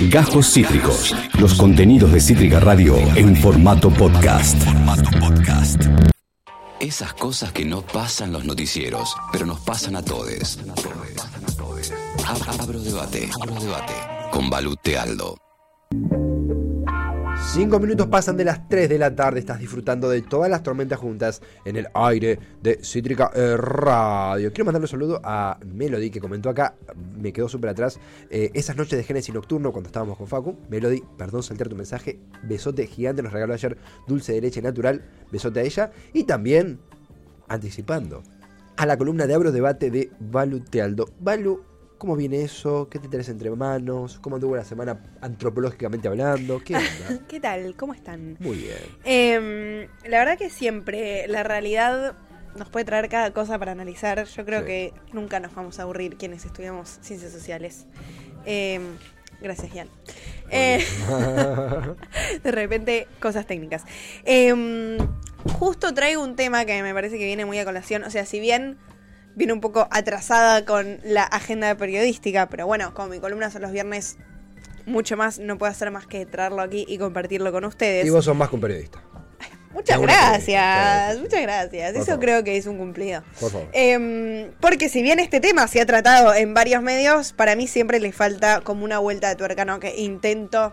Gajos 0.00 0.52
Cítricos. 0.52 1.14
Los 1.40 1.54
contenidos 1.54 2.12
de 2.12 2.20
Cítrica 2.20 2.60
Radio 2.60 2.98
en 3.16 3.34
formato 3.34 3.88
podcast. 3.90 4.56
Esas 6.78 7.14
cosas 7.14 7.52
que 7.52 7.64
no 7.64 7.80
pasan 7.80 8.30
los 8.30 8.44
noticieros, 8.44 9.14
pero 9.32 9.46
nos 9.46 9.60
pasan 9.60 9.96
a 9.96 10.02
todos. 10.02 10.58
Abro 12.60 12.80
debate. 12.80 13.30
Abro 13.40 13.58
debate. 13.58 13.94
Con 14.30 14.50
Balute 14.50 14.98
Aldo. 14.98 15.45
Cinco 17.56 17.80
minutos 17.80 18.08
pasan 18.08 18.36
de 18.36 18.44
las 18.44 18.68
3 18.68 18.86
de 18.86 18.98
la 18.98 19.16
tarde. 19.16 19.40
Estás 19.40 19.58
disfrutando 19.58 20.10
de 20.10 20.20
todas 20.20 20.50
las 20.50 20.62
tormentas 20.62 20.98
juntas 20.98 21.40
en 21.64 21.76
el 21.76 21.88
aire 21.94 22.38
de 22.62 22.84
Cítrica 22.84 23.30
eh, 23.34 23.56
Radio. 23.56 24.52
Quiero 24.52 24.66
mandarle 24.66 24.84
un 24.84 24.88
saludo 24.88 25.22
a 25.24 25.58
Melody 25.64 26.10
que 26.10 26.20
comentó 26.20 26.50
acá. 26.50 26.74
Me 27.18 27.32
quedó 27.32 27.48
súper 27.48 27.70
atrás. 27.70 27.98
eh, 28.28 28.50
esas 28.52 28.76
noches 28.76 28.98
de 28.98 29.04
Génesis 29.04 29.34
Nocturno 29.34 29.72
cuando 29.72 29.88
estábamos 29.88 30.18
con 30.18 30.26
Facu. 30.26 30.58
Melody, 30.68 31.02
perdón 31.16 31.42
saltear 31.42 31.70
tu 31.70 31.76
mensaje. 31.76 32.20
Besote 32.42 32.86
gigante. 32.86 33.22
Nos 33.22 33.32
regaló 33.32 33.54
ayer 33.54 33.78
dulce 34.06 34.34
de 34.34 34.42
leche 34.42 34.60
natural. 34.60 35.02
Besote 35.32 35.60
a 35.60 35.62
ella. 35.62 35.92
Y 36.12 36.24
también, 36.24 36.78
anticipando, 37.48 38.22
a 38.76 38.84
la 38.84 38.98
columna 38.98 39.26
de 39.26 39.32
Abro 39.32 39.50
Debate 39.50 39.90
de 39.90 40.10
Balu 40.20 40.60
Tealdo. 40.60 41.08
¿Cómo 41.98 42.16
viene 42.16 42.42
eso? 42.42 42.88
¿Qué 42.90 42.98
te 42.98 43.08
tenés 43.08 43.28
entre 43.28 43.50
manos? 43.50 44.18
¿Cómo 44.20 44.36
anduvo 44.36 44.56
la 44.56 44.64
semana 44.64 45.00
antropológicamente 45.20 46.08
hablando? 46.08 46.62
¿Qué 46.64 46.74
onda? 46.76 46.88
¿Qué 47.28 47.40
tal? 47.40 47.74
¿Cómo 47.76 47.94
están? 47.94 48.36
Muy 48.40 48.56
bien. 48.56 48.76
Em, 49.04 49.88
la 50.08 50.18
verdad 50.18 50.38
que 50.38 50.50
siempre 50.50 51.26
la 51.28 51.42
realidad 51.42 52.14
nos 52.56 52.68
puede 52.70 52.84
traer 52.84 53.08
cada 53.08 53.32
cosa 53.32 53.58
para 53.58 53.72
analizar. 53.72 54.24
Yo 54.24 54.44
creo 54.44 54.60
Sí. 54.60 54.66
que 54.66 54.92
nunca 55.12 55.40
nos 55.40 55.54
vamos 55.54 55.78
a 55.78 55.82
aburrir 55.82 56.16
quienes 56.16 56.44
estudiamos 56.44 56.98
ciencias 57.02 57.32
sociales. 57.32 57.86
Em, 58.44 58.82
gracias, 59.40 59.72
Ian. 59.74 59.88
Eh, 60.50 60.84
de 62.42 62.50
repente, 62.52 63.08
cosas 63.20 63.46
técnicas. 63.46 63.84
Em, 64.24 64.96
justo 65.58 65.92
traigo 65.94 66.22
un 66.22 66.36
tema 66.36 66.64
que 66.64 66.82
me 66.82 66.94
parece 66.94 67.18
que 67.18 67.24
viene 67.24 67.44
muy 67.44 67.58
a 67.58 67.64
colación. 67.64 68.04
O 68.04 68.10
sea, 68.10 68.24
si 68.26 68.40
bien 68.40 68.78
viene 69.36 69.52
un 69.52 69.60
poco 69.60 69.86
atrasada 69.92 70.64
con 70.64 70.98
la 71.04 71.22
agenda 71.22 71.76
periodística, 71.76 72.48
pero 72.48 72.66
bueno, 72.66 72.92
como 72.94 73.08
mi 73.10 73.20
columna 73.20 73.50
son 73.50 73.62
los 73.62 73.70
viernes, 73.70 74.16
mucho 74.86 75.16
más 75.16 75.38
no 75.38 75.58
puedo 75.58 75.70
hacer 75.70 75.90
más 75.92 76.06
que 76.06 76.26
traerlo 76.26 76.62
aquí 76.62 76.84
y 76.88 76.98
compartirlo 76.98 77.52
con 77.52 77.64
ustedes. 77.64 78.04
Y 78.04 78.10
vos 78.10 78.24
sos 78.24 78.34
más 78.34 78.48
que 78.48 78.56
un 78.56 78.60
periodista. 78.62 79.02
Muchas 79.72 80.00
gracias, 80.00 80.38
periodista. 80.46 81.22
muchas 81.22 81.42
gracias. 81.42 81.94
Eso 81.96 82.06
favor. 82.06 82.20
creo 82.20 82.44
que 82.44 82.56
es 82.56 82.66
un 82.66 82.78
cumplido. 82.78 83.22
Por 83.38 83.50
favor. 83.52 83.68
Em, 83.74 84.50
porque 84.58 84.88
si 84.88 85.02
bien 85.02 85.20
este 85.20 85.38
tema 85.38 85.68
se 85.68 85.82
ha 85.82 85.86
tratado 85.86 86.32
en 86.32 86.54
varios 86.54 86.82
medios, 86.82 87.34
para 87.34 87.56
mí 87.56 87.66
siempre 87.66 88.00
le 88.00 88.10
falta 88.10 88.62
como 88.62 88.86
una 88.86 88.98
vuelta 88.98 89.28
de 89.28 89.36
tuerca, 89.36 89.66
¿no? 89.66 89.78
Que 89.78 89.94
intento 89.96 90.72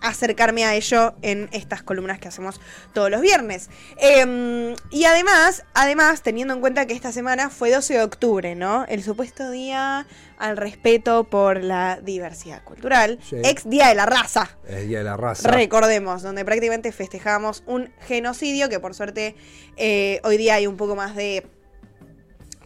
acercarme 0.00 0.64
a 0.64 0.74
ello 0.74 1.14
en 1.22 1.48
estas 1.52 1.82
columnas 1.82 2.18
que 2.18 2.28
hacemos 2.28 2.60
todos 2.92 3.10
los 3.10 3.20
viernes. 3.20 3.68
Em, 3.96 4.74
y 4.90 5.04
además, 5.04 5.64
además, 5.74 6.22
teniendo 6.22 6.54
en 6.54 6.60
cuenta 6.60 6.86
que 6.86 6.94
esta 6.94 7.12
semana 7.12 7.50
fue 7.50 7.70
12 7.70 7.94
de 7.94 8.02
octubre, 8.02 8.54
¿no? 8.54 8.84
El 8.86 9.02
supuesto 9.02 9.50
día 9.50 10.06
al 10.38 10.56
respeto 10.56 11.24
por 11.24 11.62
la 11.62 12.00
diversidad 12.00 12.62
cultural. 12.62 13.18
Sí. 13.28 13.36
Ex 13.42 13.68
Día 13.68 13.88
de 13.88 13.94
la 13.94 14.06
Raza. 14.06 14.56
Es 14.66 14.86
Día 14.86 14.98
de 14.98 15.04
la 15.04 15.16
Raza. 15.16 15.50
Recordemos, 15.50 16.22
donde 16.22 16.44
prácticamente 16.44 16.92
festejamos 16.92 17.62
un 17.66 17.92
genocidio 18.06 18.68
que 18.68 18.80
por 18.80 18.94
suerte 18.94 19.34
eh, 19.76 20.20
hoy 20.24 20.36
día 20.36 20.54
hay 20.54 20.66
un 20.66 20.76
poco 20.76 20.94
más 20.94 21.16
de 21.16 21.46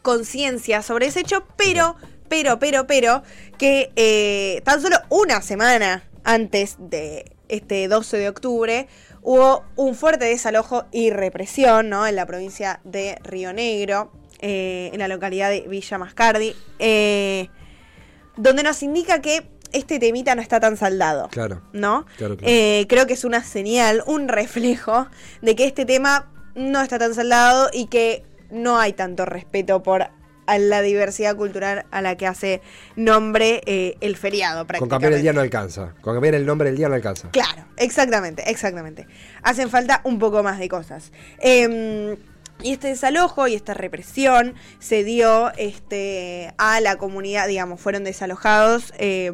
conciencia 0.03 0.83
sobre 0.83 1.07
ese 1.07 1.21
hecho, 1.21 1.47
pero, 1.57 1.97
pero, 2.29 2.59
pero, 2.59 2.87
pero, 2.87 3.23
que 3.57 3.93
eh, 3.97 4.61
tan 4.65 4.83
solo 4.83 4.97
una 5.09 5.41
semana 5.41 6.03
antes 6.25 6.77
de 6.79 7.37
este 7.49 7.89
12 7.89 8.17
de 8.17 8.29
octubre 8.29 8.89
hubo 9.23 9.65
un 9.77 9.95
fuerte 9.95 10.25
desalojo 10.25 10.85
y 10.91 11.11
represión 11.11 11.89
¿no? 11.89 12.07
en 12.07 12.17
la 12.17 12.27
provincia 12.27 12.81
de 12.85 13.19
Río 13.23 13.53
Negro, 13.53 14.13
eh, 14.41 14.91
en 14.93 14.99
la 14.99 15.09
localidad 15.09 15.51
de 15.51 15.61
Villa 15.63 15.99
Mascardi, 15.99 16.55
eh, 16.79 17.49
donde 18.37 18.63
nos 18.63 18.83
indica 18.83 19.21
que 19.21 19.49
este 19.73 19.99
temita 19.99 20.35
no 20.35 20.43
está 20.43 20.61
tan 20.61 20.77
saldado. 20.77 21.29
Claro. 21.29 21.63
¿no? 21.73 22.07
Claro, 22.17 22.37
claro. 22.37 22.53
Eh, 22.53 22.87
creo 22.89 23.07
que 23.07 23.15
es 23.15 23.25
una 23.25 23.45
señal, 23.45 24.03
un 24.07 24.29
reflejo 24.29 25.07
de 25.41 25.57
que 25.57 25.65
este 25.65 25.85
tema 25.85 26.31
no 26.55 26.83
está 26.83 26.99
tan 26.99 27.15
saldado 27.15 27.71
y 27.73 27.87
que 27.87 28.25
no 28.51 28.79
hay 28.79 28.93
tanto 28.93 29.25
respeto 29.25 29.83
por 29.83 30.11
a 30.47 30.59
la 30.59 30.83
diversidad 30.83 31.37
cultural 31.37 31.87
a 31.91 32.03
la 32.03 32.17
que 32.17 32.27
hace 32.27 32.61
nombre 32.97 33.63
eh, 33.67 33.97
el 34.01 34.17
feriado 34.17 34.61
Con 34.61 34.67
prácticamente. 34.67 34.91
cambiar 34.95 35.13
el 35.15 35.23
día 35.23 35.33
no 35.33 35.41
alcanza. 35.41 35.95
Con 36.01 36.15
cambiar 36.15 36.35
el 36.35 36.47
nombre 36.47 36.69
del 36.69 36.77
día 36.77 36.89
no 36.89 36.95
alcanza. 36.95 37.31
Claro, 37.31 37.65
exactamente, 37.77 38.51
exactamente. 38.51 39.07
Hacen 39.43 39.71
falta 39.71 40.01
un 40.05 40.19
poco 40.19 40.43
más 40.43 40.59
de 40.59 40.69
cosas. 40.69 41.13
Eh, 41.39 42.17
y 42.63 42.73
este 42.73 42.89
desalojo 42.89 43.49
y 43.49 43.55
esta 43.55 43.75
represión 43.75 44.55
se 44.79 45.03
dio 45.03 45.53
este, 45.57 46.55
a 46.59 46.81
la 46.81 46.97
comunidad, 46.97 47.49
digamos, 47.49 47.81
fueron 47.81 48.05
desalojados 48.05 48.93
eh, 48.99 49.33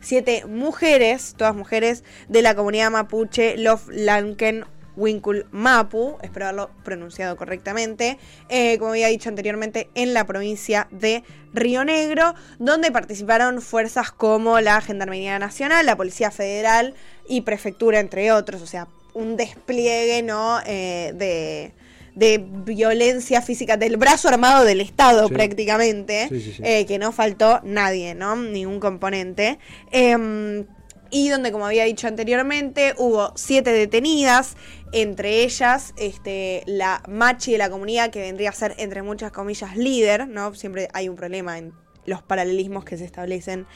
siete 0.00 0.44
mujeres, 0.46 1.34
todas 1.36 1.56
mujeres 1.56 2.04
de 2.28 2.42
la 2.42 2.54
comunidad 2.54 2.90
mapuche 2.90 3.56
Lof 3.56 3.88
Lanken 3.90 4.64
Winkul 4.96 5.46
Mapu, 5.52 6.16
espero 6.22 6.46
haberlo 6.46 6.70
pronunciado 6.84 7.36
correctamente, 7.36 8.18
eh, 8.48 8.78
como 8.78 8.90
había 8.92 9.08
dicho 9.08 9.28
anteriormente, 9.28 9.88
en 9.94 10.14
la 10.14 10.24
provincia 10.26 10.88
de 10.90 11.22
Río 11.54 11.84
Negro, 11.84 12.34
donde 12.58 12.90
participaron 12.92 13.62
fuerzas 13.62 14.10
como 14.12 14.60
la 14.60 14.80
Gendarmería 14.80 15.38
Nacional, 15.38 15.86
la 15.86 15.96
Policía 15.96 16.30
Federal 16.30 16.94
y 17.28 17.42
Prefectura, 17.42 18.00
entre 18.00 18.32
otros, 18.32 18.60
o 18.62 18.66
sea, 18.66 18.88
un 19.14 19.36
despliegue 19.36 20.22
¿no? 20.22 20.58
Eh, 20.66 21.12
de, 21.14 21.72
de 22.14 22.44
violencia 22.46 23.40
física 23.42 23.76
del 23.76 23.96
brazo 23.96 24.28
armado 24.28 24.64
del 24.64 24.80
Estado 24.80 25.28
Sí. 25.28 25.34
prácticamente, 25.34 26.28
Sí, 26.28 26.40
sí, 26.40 26.52
sí. 26.54 26.62
eh, 26.64 26.86
que 26.86 26.98
no 26.98 27.12
faltó 27.12 27.60
nadie, 27.64 28.14
¿no? 28.14 28.36
Ningún 28.36 28.80
componente. 28.80 29.58
Em, 29.90 30.64
y 31.12 31.28
donde, 31.28 31.52
como 31.52 31.66
había 31.66 31.84
dicho 31.84 32.08
anteriormente, 32.08 32.94
hubo 32.96 33.32
siete 33.36 33.70
detenidas, 33.70 34.56
entre 34.92 35.44
ellas 35.44 35.92
este, 35.98 36.62
la 36.66 37.02
machi 37.06 37.52
de 37.52 37.58
la 37.58 37.70
comunidad, 37.70 38.10
que 38.10 38.20
vendría 38.20 38.48
a 38.48 38.54
ser, 38.54 38.74
entre 38.78 39.02
muchas 39.02 39.30
comillas, 39.30 39.76
líder, 39.76 40.26
¿no? 40.26 40.54
Siempre 40.54 40.88
hay 40.94 41.10
un 41.10 41.16
problema 41.16 41.58
en 41.58 41.74
los 42.06 42.22
paralelismos 42.22 42.84
que 42.84 42.96
se 42.96 43.04
establecen 43.04 43.66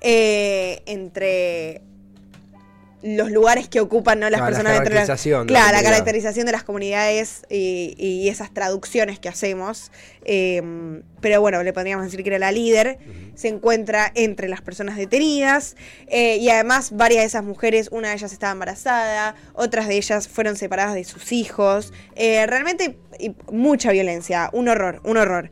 eh, 0.00 0.82
entre 0.86 1.82
los 3.06 3.30
lugares 3.30 3.68
que 3.68 3.80
ocupan 3.80 4.18
¿no? 4.20 4.28
las 4.30 4.40
la 4.40 4.46
personas 4.46 4.72
de 4.72 4.78
la- 4.78 4.84
jerarquización 4.84 5.46
de 5.46 5.52
la 5.52 5.60
Claro, 5.60 5.76
la 5.76 5.82
caracterización 5.82 6.46
de 6.46 6.52
las 6.52 6.64
comunidades 6.64 7.42
y, 7.48 7.94
y 7.98 8.28
esas 8.28 8.52
traducciones 8.52 9.18
que 9.18 9.28
hacemos. 9.28 9.90
eh, 10.24 10.62
pero 11.20 11.40
bueno, 11.40 11.62
le 11.62 11.72
podríamos 11.72 12.04
decir 12.04 12.22
que 12.22 12.28
era 12.30 12.38
la 12.38 12.52
líder. 12.52 12.98
Se 13.34 13.48
encuentra 13.48 14.12
entre 14.14 14.48
las 14.48 14.60
personas 14.60 14.96
detenidas. 14.96 15.76
eh, 16.08 16.36
y 16.36 16.48
además, 16.50 16.90
varias 16.96 17.22
de 17.22 17.26
esas 17.26 17.42
mujeres, 17.44 17.88
una 17.90 18.08
de 18.08 18.14
ellas 18.14 18.32
estaba 18.32 18.52
embarazada, 18.52 19.34
otras 19.54 19.88
de 19.88 19.96
ellas 19.96 20.28
fueron 20.28 20.56
separadas 20.56 20.94
de 20.94 21.04
sus 21.04 21.32
hijos. 21.32 21.92
eh, 22.14 22.46
realmente, 22.46 22.96
y 23.18 23.34
mucha 23.50 23.92
violencia. 23.92 24.50
Un 24.52 24.68
horror, 24.68 25.00
un 25.04 25.16
horror. 25.16 25.50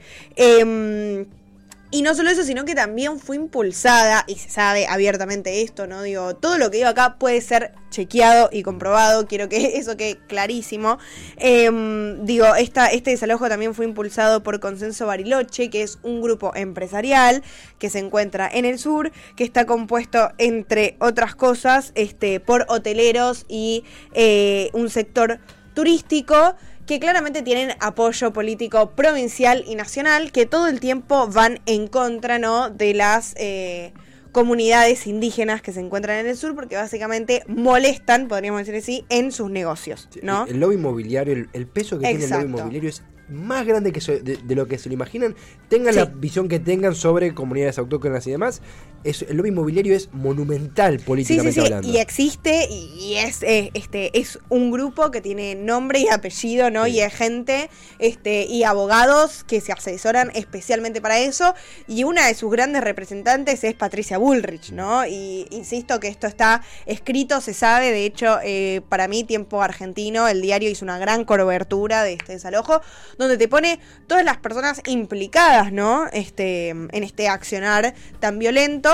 Y 1.94 2.02
no 2.02 2.12
solo 2.16 2.30
eso, 2.30 2.42
sino 2.42 2.64
que 2.64 2.74
también 2.74 3.20
fue 3.20 3.36
impulsada, 3.36 4.24
y 4.26 4.34
se 4.34 4.50
sabe 4.50 4.84
abiertamente 4.88 5.62
esto, 5.62 5.86
¿no? 5.86 6.02
Digo, 6.02 6.34
todo 6.34 6.58
lo 6.58 6.68
que 6.68 6.78
digo 6.78 6.88
acá 6.88 7.20
puede 7.20 7.40
ser 7.40 7.70
chequeado 7.90 8.48
y 8.50 8.64
comprobado, 8.64 9.28
quiero 9.28 9.48
que 9.48 9.76
eso 9.78 9.96
quede 9.96 10.18
clarísimo. 10.26 10.98
Em, 11.36 12.26
digo, 12.26 12.52
esta, 12.56 12.88
este 12.88 13.12
desalojo 13.12 13.48
también 13.48 13.76
fue 13.76 13.84
impulsado 13.84 14.42
por 14.42 14.58
Consenso 14.58 15.06
Bariloche, 15.06 15.70
que 15.70 15.82
es 15.82 16.00
un 16.02 16.20
grupo 16.20 16.50
empresarial 16.56 17.44
que 17.78 17.88
se 17.90 18.00
encuentra 18.00 18.50
en 18.52 18.64
el 18.64 18.80
sur, 18.80 19.12
que 19.36 19.44
está 19.44 19.64
compuesto, 19.64 20.32
entre 20.38 20.96
otras 20.98 21.36
cosas, 21.36 21.92
este, 21.94 22.40
por 22.40 22.66
hoteleros 22.70 23.46
y 23.46 23.84
eh, 24.14 24.68
un 24.72 24.90
sector 24.90 25.38
turístico 25.74 26.56
que 26.86 27.00
claramente 27.00 27.42
tienen 27.42 27.70
apoyo 27.80 28.32
político 28.32 28.90
provincial 28.90 29.64
y 29.66 29.74
nacional, 29.74 30.32
que 30.32 30.46
todo 30.46 30.68
el 30.68 30.80
tiempo 30.80 31.28
van 31.28 31.60
en 31.66 31.86
contra 31.88 32.38
¿no? 32.38 32.68
de 32.70 32.92
las 32.94 33.34
eh, 33.36 33.92
comunidades 34.32 35.06
indígenas 35.06 35.62
que 35.62 35.72
se 35.72 35.80
encuentran 35.80 36.18
en 36.18 36.26
el 36.26 36.36
sur, 36.36 36.54
porque 36.54 36.76
básicamente 36.76 37.42
molestan, 37.46 38.28
podríamos 38.28 38.60
decir 38.60 38.74
así, 38.76 39.04
en 39.08 39.32
sus 39.32 39.50
negocios, 39.50 40.08
¿no? 40.22 40.44
El, 40.46 40.54
el 40.54 40.60
lobby 40.60 40.74
inmobiliario, 40.74 41.32
el, 41.34 41.48
el 41.52 41.66
peso 41.66 41.98
que 41.98 42.06
tiene 42.08 42.24
el 42.24 42.30
lobby 42.30 42.44
inmobiliario 42.44 42.88
es 42.90 43.02
más 43.30 43.64
grande 43.64 43.90
que 43.92 44.02
so- 44.02 44.18
de, 44.18 44.36
de 44.36 44.54
lo 44.54 44.66
que 44.66 44.76
se 44.76 44.88
lo 44.90 44.94
imaginan. 44.94 45.34
Tengan 45.68 45.94
la 45.94 46.04
visión 46.04 46.48
que 46.48 46.58
tengan 46.58 46.94
sobre 46.94 47.32
comunidades 47.32 47.78
autóctonas 47.78 48.26
y 48.26 48.32
demás. 48.32 48.60
Es, 49.04 49.22
el 49.22 49.36
lobby 49.36 49.50
inmobiliario 49.50 49.94
es 49.94 50.08
monumental 50.12 50.94
Sí, 50.94 50.98
sí, 50.98 51.04
políticamente 51.06 51.52
sí, 51.52 51.60
hablando. 51.60 51.88
y 51.88 51.98
existe 51.98 52.66
y, 52.70 53.14
es 53.16 53.42
eh, 53.42 53.70
este 53.74 54.18
es 54.18 54.38
un 54.48 54.70
grupo 54.70 55.10
que 55.10 55.20
tiene 55.20 55.54
nombre 55.54 56.00
y 56.00 56.08
apellido, 56.08 56.70
¿no? 56.70 56.84
Sí. 56.86 56.92
Y 56.92 57.00
es 57.00 57.14
gente 57.14 57.70
este 57.98 58.44
y 58.44 58.64
abogados 58.64 59.44
que 59.44 59.60
se 59.60 59.72
asesoran 59.72 60.30
especialmente 60.34 61.00
para 61.00 61.18
eso 61.18 61.54
y 61.86 62.04
una 62.04 62.26
de 62.26 62.34
sus 62.34 62.50
grandes 62.50 62.82
representantes 62.82 63.62
es 63.64 63.74
Patricia 63.74 64.18
Bullrich, 64.18 64.72
¿no? 64.72 65.06
Y 65.06 65.46
insisto 65.50 66.00
que 66.00 66.08
esto 66.08 66.26
está 66.26 66.62
escrito, 66.86 67.40
se 67.40 67.54
sabe, 67.54 67.90
de 67.90 68.06
hecho, 68.06 68.38
eh, 68.42 68.80
para 68.88 69.08
mí 69.08 69.24
Tiempo 69.24 69.62
Argentino, 69.62 70.28
el 70.28 70.40
diario 70.40 70.70
hizo 70.70 70.84
una 70.84 70.98
gran 70.98 71.24
cobertura 71.24 72.02
de 72.02 72.14
este 72.14 72.32
desalojo 72.32 72.80
donde 73.18 73.36
te 73.36 73.48
pone 73.48 73.80
todas 74.06 74.24
las 74.24 74.38
personas 74.38 74.80
implicadas, 74.86 75.72
¿no? 75.72 76.06
Este 76.12 76.68
en 76.70 77.02
este 77.04 77.28
accionar 77.28 77.94
tan 78.20 78.38
violento 78.38 78.93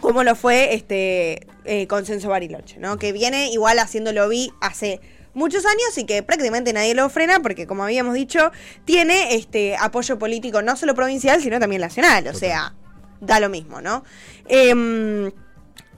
como 0.00 0.24
lo 0.24 0.34
fue 0.34 0.74
este 0.74 1.46
eh, 1.64 1.86
Consenso 1.86 2.28
Bariloche, 2.28 2.78
¿no? 2.78 2.98
Que 2.98 3.12
viene 3.12 3.50
igual 3.50 3.78
haciendo 3.78 4.12
lobby 4.12 4.52
hace 4.60 5.00
muchos 5.34 5.64
años 5.66 5.96
y 5.96 6.04
que 6.04 6.22
prácticamente 6.22 6.72
nadie 6.72 6.94
lo 6.94 7.08
frena 7.08 7.40
porque 7.40 7.66
como 7.66 7.84
habíamos 7.84 8.14
dicho, 8.14 8.50
tiene 8.84 9.34
este 9.34 9.76
apoyo 9.76 10.18
político 10.18 10.62
no 10.62 10.76
solo 10.76 10.94
provincial, 10.94 11.40
sino 11.40 11.60
también 11.60 11.80
nacional, 11.80 12.26
o 12.28 12.34
sea, 12.34 12.74
da 13.20 13.40
lo 13.40 13.48
mismo, 13.48 13.80
¿no? 13.80 14.04
Em, 14.46 15.30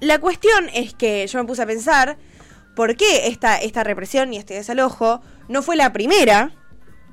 la 0.00 0.19
cuestión 0.19 0.69
es 0.75 0.94
que 0.94 1.26
yo 1.26 1.38
me 1.38 1.44
puse 1.47 1.62
a 1.62 1.67
pensar 1.67 2.19
por 2.76 2.97
qué 2.97 3.29
esta, 3.29 3.56
esta 3.58 3.85
represión 3.85 4.32
y 4.32 4.38
este 4.38 4.55
desalojo 4.55 5.20
no 5.49 5.62
fue 5.62 5.76
la 5.76 5.93
primera, 5.93 6.52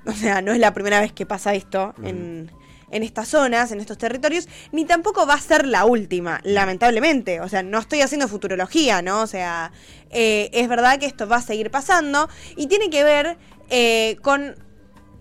o 0.05 0.13
sea, 0.13 0.41
no 0.41 0.53
es 0.53 0.59
la 0.59 0.73
primera 0.73 0.99
vez 0.99 1.11
que 1.11 1.25
pasa 1.25 1.53
esto 1.53 1.93
en, 2.03 2.51
en 2.91 3.03
estas 3.03 3.27
zonas, 3.27 3.71
en 3.71 3.79
estos 3.79 3.97
territorios, 3.97 4.47
ni 4.71 4.85
tampoco 4.85 5.25
va 5.25 5.33
a 5.33 5.41
ser 5.41 5.65
la 5.67 5.85
última, 5.85 6.39
lamentablemente. 6.43 7.41
O 7.41 7.49
sea, 7.49 7.63
no 7.63 7.79
estoy 7.79 8.01
haciendo 8.01 8.27
futurología, 8.27 9.01
¿no? 9.01 9.21
O 9.21 9.27
sea, 9.27 9.71
eh, 10.09 10.49
es 10.53 10.67
verdad 10.67 10.99
que 10.99 11.05
esto 11.05 11.27
va 11.27 11.37
a 11.37 11.41
seguir 11.41 11.71
pasando 11.71 12.29
y 12.55 12.67
tiene 12.67 12.89
que 12.89 13.03
ver 13.03 13.37
eh, 13.69 14.17
con, 14.21 14.55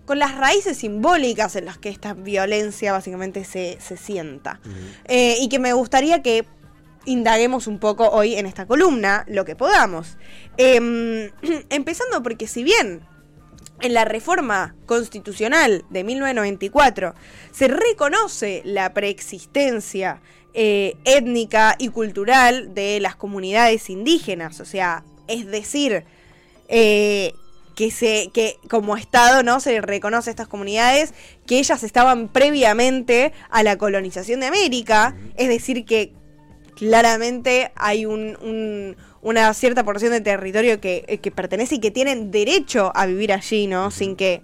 con 0.05 0.19
las 0.19 0.35
raíces 0.35 0.77
simbólicas 0.77 1.55
en 1.55 1.65
las 1.65 1.77
que 1.77 1.89
esta 1.89 2.13
violencia 2.13 2.93
básicamente 2.93 3.43
se, 3.43 3.77
se 3.81 3.97
sienta. 3.97 4.59
Eh, 5.05 5.37
y 5.39 5.49
que 5.49 5.59
me 5.59 5.73
gustaría 5.73 6.21
que 6.21 6.45
indaguemos 7.05 7.67
un 7.67 7.79
poco 7.79 8.09
hoy 8.09 8.35
en 8.35 8.45
esta 8.45 8.65
columna, 8.65 9.25
lo 9.27 9.45
que 9.45 9.55
podamos. 9.55 10.17
Em, 10.57 11.31
empezando 11.69 12.21
porque 12.21 12.47
si 12.47 12.63
bien 12.63 13.01
en 13.81 13.93
la 13.93 14.05
reforma 14.05 14.75
constitucional 14.85 15.85
de 15.89 16.03
1994 16.03 17.13
se 17.51 17.67
reconoce 17.67 18.61
la 18.65 18.93
preexistencia 18.93 20.21
eh, 20.53 20.95
étnica 21.05 21.75
y 21.77 21.89
cultural 21.89 22.73
de 22.73 22.99
las 22.99 23.15
comunidades 23.15 23.89
indígenas, 23.89 24.59
o 24.59 24.65
sea, 24.65 25.03
es 25.27 25.45
decir, 25.45 26.05
eh, 26.67 27.33
que 27.75 27.91
se 27.91 28.31
que 28.33 28.57
como 28.67 28.97
estado 28.97 29.43
no 29.43 29.59
se 29.59 29.81
reconoce 29.81 30.29
a 30.29 30.31
estas 30.31 30.47
comunidades 30.47 31.13
que 31.45 31.59
ellas 31.59 31.83
estaban 31.83 32.27
previamente 32.27 33.33
a 33.51 33.61
la 33.61 33.77
colonización 33.77 34.39
de 34.39 34.47
América, 34.47 35.15
es 35.35 35.47
decir 35.47 35.85
que 35.85 36.13
claramente 36.77 37.71
hay 37.75 38.05
un, 38.05 38.37
un- 38.41 38.95
una 39.21 39.53
cierta 39.53 39.83
porción 39.83 40.11
de 40.11 40.21
territorio 40.21 40.79
que, 40.79 41.03
eh, 41.07 41.17
que 41.17 41.31
pertenece 41.31 41.75
y 41.75 41.79
que 41.79 41.91
tienen 41.91 42.31
derecho 42.31 42.91
a 42.95 43.05
vivir 43.05 43.33
allí, 43.33 43.67
¿no? 43.67 43.91
Sin 43.91 44.15
que 44.15 44.43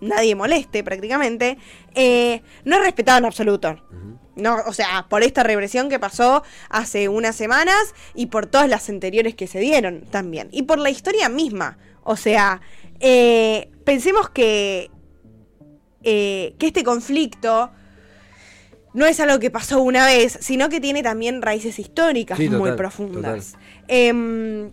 nadie 0.00 0.34
moleste 0.34 0.84
prácticamente, 0.84 1.56
eh, 1.94 2.42
no 2.64 2.76
es 2.76 2.82
respetado 2.82 3.18
en 3.18 3.24
absoluto. 3.24 3.80
No, 4.36 4.56
o 4.66 4.72
sea, 4.72 5.06
por 5.08 5.22
esta 5.22 5.44
represión 5.44 5.88
que 5.88 6.00
pasó 6.00 6.42
hace 6.68 7.08
unas 7.08 7.36
semanas 7.36 7.94
y 8.14 8.26
por 8.26 8.46
todas 8.46 8.68
las 8.68 8.88
anteriores 8.90 9.36
que 9.36 9.46
se 9.46 9.60
dieron 9.60 10.02
también. 10.10 10.48
Y 10.50 10.64
por 10.64 10.78
la 10.80 10.90
historia 10.90 11.28
misma. 11.28 11.78
O 12.02 12.16
sea, 12.16 12.60
eh, 12.98 13.70
pensemos 13.84 14.28
que, 14.28 14.90
eh, 16.02 16.54
que 16.58 16.66
este 16.66 16.82
conflicto 16.82 17.70
no 18.94 19.06
es 19.06 19.20
algo 19.20 19.38
que 19.38 19.50
pasó 19.50 19.82
una 19.82 20.06
vez, 20.06 20.38
sino 20.40 20.68
que 20.70 20.80
tiene 20.80 21.02
también 21.02 21.42
raíces 21.42 21.78
históricas 21.78 22.38
Sí, 22.38 22.48
muy 22.48 22.72
profundas. 22.72 23.56
Em, 23.88 24.70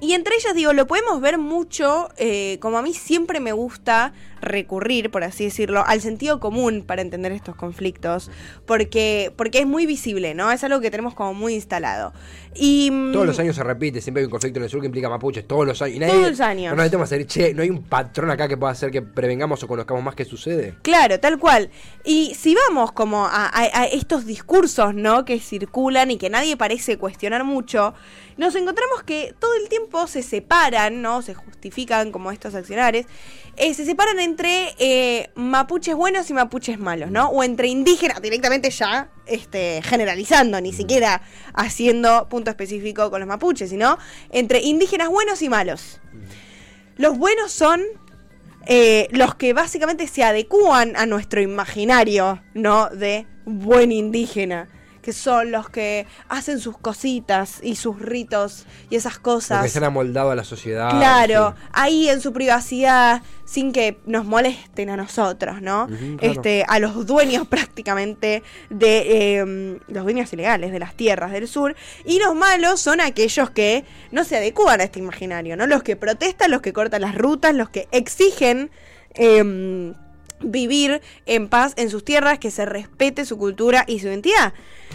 y 0.00 0.12
entre 0.12 0.36
ellas, 0.36 0.54
digo, 0.54 0.72
lo 0.72 0.86
podemos 0.86 1.20
ver 1.20 1.36
mucho, 1.36 2.08
eh, 2.16 2.58
como 2.60 2.78
a 2.78 2.82
mí 2.82 2.94
siempre 2.94 3.40
me 3.40 3.52
gusta 3.52 4.12
recurrir, 4.40 5.10
por 5.10 5.24
así 5.24 5.44
decirlo, 5.44 5.84
al 5.86 6.00
sentido 6.00 6.40
común 6.40 6.84
para 6.86 7.02
entender 7.02 7.32
estos 7.32 7.56
conflictos, 7.56 8.30
porque, 8.66 9.32
porque 9.36 9.60
es 9.60 9.66
muy 9.66 9.86
visible, 9.86 10.34
¿no? 10.34 10.50
Es 10.52 10.62
algo 10.64 10.80
que 10.80 10.90
tenemos 10.90 11.14
como 11.14 11.34
muy 11.34 11.54
instalado. 11.54 12.12
Y, 12.54 12.90
mm, 12.90 13.12
Todos 13.12 13.26
los 13.26 13.38
años 13.38 13.56
se 13.56 13.62
repite, 13.62 14.00
siempre 14.00 14.20
hay 14.22 14.24
un 14.24 14.30
conflicto 14.30 14.58
en 14.58 14.64
el 14.64 14.70
sur 14.70 14.80
que 14.80 14.86
implica 14.86 15.08
mapuches, 15.08 15.46
todos 15.46 15.66
los 15.66 15.80
años. 15.82 15.96
Y 15.96 15.98
nadie, 15.98 16.12
Todos 16.14 16.30
los 16.30 16.40
años. 16.40 16.76
No 16.76 16.82
decir, 16.82 17.26
che, 17.26 17.54
no 17.54 17.62
hay 17.62 17.70
un 17.70 17.82
patrón 17.82 18.30
acá 18.30 18.48
que 18.48 18.56
pueda 18.56 18.72
hacer 18.72 18.90
que 18.90 19.02
prevengamos 19.02 19.62
o 19.62 19.68
conozcamos 19.68 20.02
más 20.02 20.14
que 20.14 20.24
sucede. 20.24 20.74
Claro, 20.82 21.20
tal 21.20 21.38
cual. 21.38 21.70
Y 22.04 22.34
si 22.34 22.54
vamos 22.54 22.92
como 22.92 23.26
a, 23.26 23.46
a- 23.46 23.80
a 23.80 23.84
estos 23.86 24.24
discursos, 24.26 24.94
¿no? 24.94 25.24
Que 25.24 25.38
circulan 25.40 26.10
y 26.10 26.18
que 26.18 26.30
nadie 26.30 26.56
parece 26.56 26.96
cuestionar 26.98 27.44
mucho, 27.44 27.94
nos 28.36 28.54
encontramos 28.54 29.02
que 29.02 29.34
todo 29.38 29.54
el 29.62 29.68
tiempo 29.68 30.06
se 30.06 30.22
separan, 30.22 31.02
¿no? 31.02 31.22
Se 31.22 31.34
justifican 31.34 32.10
como 32.12 32.30
estos 32.30 32.54
accionares. 32.54 33.06
eh, 33.58 33.72
se 33.72 33.86
separan 33.86 34.20
entre 34.36 34.74
eh, 34.78 35.30
mapuches 35.34 35.94
buenos 35.94 36.28
y 36.28 36.34
mapuches 36.34 36.78
malos, 36.78 37.10
¿no? 37.10 37.30
O 37.30 37.42
entre 37.42 37.68
indígenas, 37.68 38.20
directamente 38.20 38.68
ya 38.68 39.08
este, 39.24 39.80
generalizando, 39.82 40.60
ni 40.60 40.74
siquiera 40.74 41.22
haciendo 41.54 42.28
punto 42.28 42.50
específico 42.50 43.10
con 43.10 43.20
los 43.20 43.28
mapuches, 43.28 43.70
sino 43.70 43.96
entre 44.28 44.60
indígenas 44.60 45.08
buenos 45.08 45.40
y 45.40 45.48
malos. 45.48 46.00
Los 46.98 47.16
buenos 47.16 47.50
son 47.50 47.82
eh, 48.66 49.08
los 49.12 49.34
que 49.36 49.54
básicamente 49.54 50.06
se 50.06 50.22
adecúan 50.22 50.96
a 50.96 51.06
nuestro 51.06 51.40
imaginario, 51.40 52.42
¿no? 52.52 52.90
De 52.90 53.26
buen 53.46 53.90
indígena. 53.90 54.68
Que 55.06 55.12
son 55.12 55.52
los 55.52 55.70
que 55.70 56.04
hacen 56.28 56.58
sus 56.58 56.76
cositas 56.76 57.60
y 57.62 57.76
sus 57.76 58.00
ritos 58.00 58.66
y 58.90 58.96
esas 58.96 59.20
cosas. 59.20 59.62
que 59.62 59.68
se 59.68 59.78
han 59.78 59.84
amoldado 59.84 60.32
a 60.32 60.34
la 60.34 60.42
sociedad. 60.42 60.90
Claro, 60.90 61.54
sí. 61.56 61.68
ahí 61.74 62.08
en 62.08 62.20
su 62.20 62.32
privacidad, 62.32 63.22
sin 63.44 63.70
que 63.70 64.00
nos 64.04 64.24
molesten 64.24 64.90
a 64.90 64.96
nosotros, 64.96 65.62
¿no? 65.62 65.86
Claro. 65.86 66.16
Este, 66.20 66.64
a 66.66 66.80
los 66.80 67.06
dueños 67.06 67.46
prácticamente 67.48 68.42
de 68.68 69.38
eh, 69.38 69.78
los 69.86 70.02
dueños 70.02 70.32
ilegales 70.32 70.72
de 70.72 70.80
las 70.80 70.94
tierras 70.94 71.30
del 71.30 71.46
sur. 71.46 71.76
Y 72.04 72.18
los 72.18 72.34
malos 72.34 72.80
son 72.80 73.00
aquellos 73.00 73.48
que 73.50 73.84
no 74.10 74.24
se 74.24 74.38
adecúan 74.38 74.80
a 74.80 74.82
este 74.82 74.98
imaginario, 74.98 75.56
¿no? 75.56 75.68
Los 75.68 75.84
que 75.84 75.94
protestan, 75.94 76.50
los 76.50 76.62
que 76.62 76.72
cortan 76.72 77.02
las 77.02 77.14
rutas, 77.14 77.54
los 77.54 77.68
que 77.68 77.86
exigen. 77.92 78.72
em, 79.14 79.94
vivir 80.40 81.00
en 81.26 81.48
paz 81.48 81.72
en 81.76 81.90
sus 81.90 82.04
tierras, 82.04 82.38
que 82.38 82.50
se 82.50 82.64
respete 82.66 83.24
su 83.24 83.38
cultura 83.38 83.84
y 83.86 84.00
su 84.00 84.06
identidad. 84.08 84.52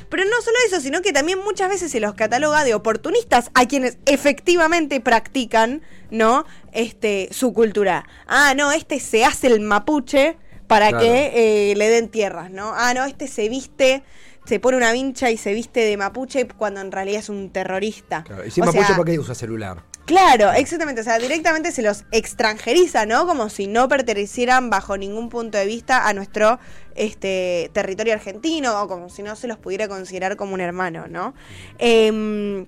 Pero 0.10 0.24
no 0.26 0.42
solo 0.42 0.58
eso, 0.68 0.80
sino 0.82 1.02
que 1.02 1.14
también 1.14 1.40
muchas 1.40 1.70
veces 1.70 1.92
se 1.92 2.00
los 2.00 2.14
cataloga 2.16 2.64
de 2.64 2.74
oportunistas 2.74 3.50
a 3.54 3.66
quienes 3.66 3.98
efectivamente 4.06 5.00
practican, 5.02 5.82
¿no? 6.10 6.46
Este, 6.74 7.30
su 7.32 7.54
cultura. 7.54 8.06
Ah, 8.28 8.54
no, 8.56 8.72
este 8.72 9.00
se 9.00 9.26
hace 9.26 9.48
el 9.48 9.60
mapuche 9.62 10.38
para 10.68 10.90
Claro. 10.90 11.04
que 11.06 11.72
eh, 11.72 11.76
le 11.76 11.90
den 11.90 12.10
tierras, 12.10 12.52
¿no? 12.52 12.74
Ah, 12.76 12.94
no, 12.94 13.04
este 13.06 13.28
se 13.28 13.50
viste, 13.50 14.04
se 14.46 14.60
pone 14.60 14.78
una 14.78 14.92
vincha 14.94 15.30
y 15.32 15.38
se 15.38 15.54
viste 15.54 15.82
de 15.82 15.98
mapuche 15.98 16.48
cuando 16.48 16.82
en 16.82 16.92
realidad 16.92 17.20
es 17.20 17.30
un 17.30 17.50
terrorista. 17.50 18.24
Claro, 18.24 18.46
Y 18.46 18.52
sin 18.52 18.64
O 18.64 18.68
mapuche, 18.68 18.86
sea, 18.86 18.96
¿por 18.96 19.06
qué 19.06 19.20
usa 19.20 19.36
celular? 19.36 19.84
Claro, 20.12 20.52
exactamente. 20.52 21.00
O 21.00 21.04
sea, 21.06 21.18
directamente 21.20 21.72
se 21.72 21.82
los 21.82 22.04
extranjeriza, 22.12 23.06
¿no? 23.06 23.26
Como 23.26 23.48
si 23.48 23.68
no 23.68 23.88
pertenecieran 23.88 24.70
bajo 24.70 24.98
ningún 24.98 25.30
punto 25.30 25.58
de 25.58 25.66
vista 25.66 26.06
a 26.06 26.14
nuestro 26.14 26.60
este, 26.96 27.72
territorio 27.72 28.14
argentino 28.14 28.82
o 28.82 28.90
como 28.90 29.08
si 29.08 29.24
no 29.24 29.38
se 29.38 29.48
los 29.48 29.58
pudiera 29.58 29.88
considerar 29.88 30.36
como 30.36 30.54
un 30.54 30.60
hermano, 30.60 31.08
¿no? 31.08 31.34
Em, 31.80 32.66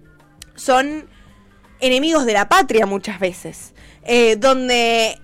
son 0.56 1.06
enemigos 1.82 2.26
de 2.26 2.32
la 2.32 2.48
patria 2.48 2.86
muchas 2.86 3.20
veces, 3.20 3.74
eh, 4.06 4.38
donde 4.38 5.20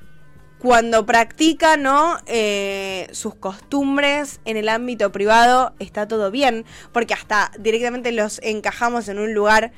cuando 0.57 1.05
practican 1.05 1.83
¿no? 1.83 2.17
Eh, 2.25 3.07
sus 3.13 3.33
costumbres 3.33 4.41
en 4.43 4.57
el 4.57 4.67
ámbito 4.67 5.13
privado 5.13 5.73
está 5.79 6.05
todo 6.05 6.31
bien, 6.31 6.65
porque 6.91 7.13
hasta 7.13 7.51
directamente 7.57 8.11
los 8.11 8.41
encajamos 8.43 9.07
en 9.07 9.19
un 9.19 9.33
lugar 9.33 9.71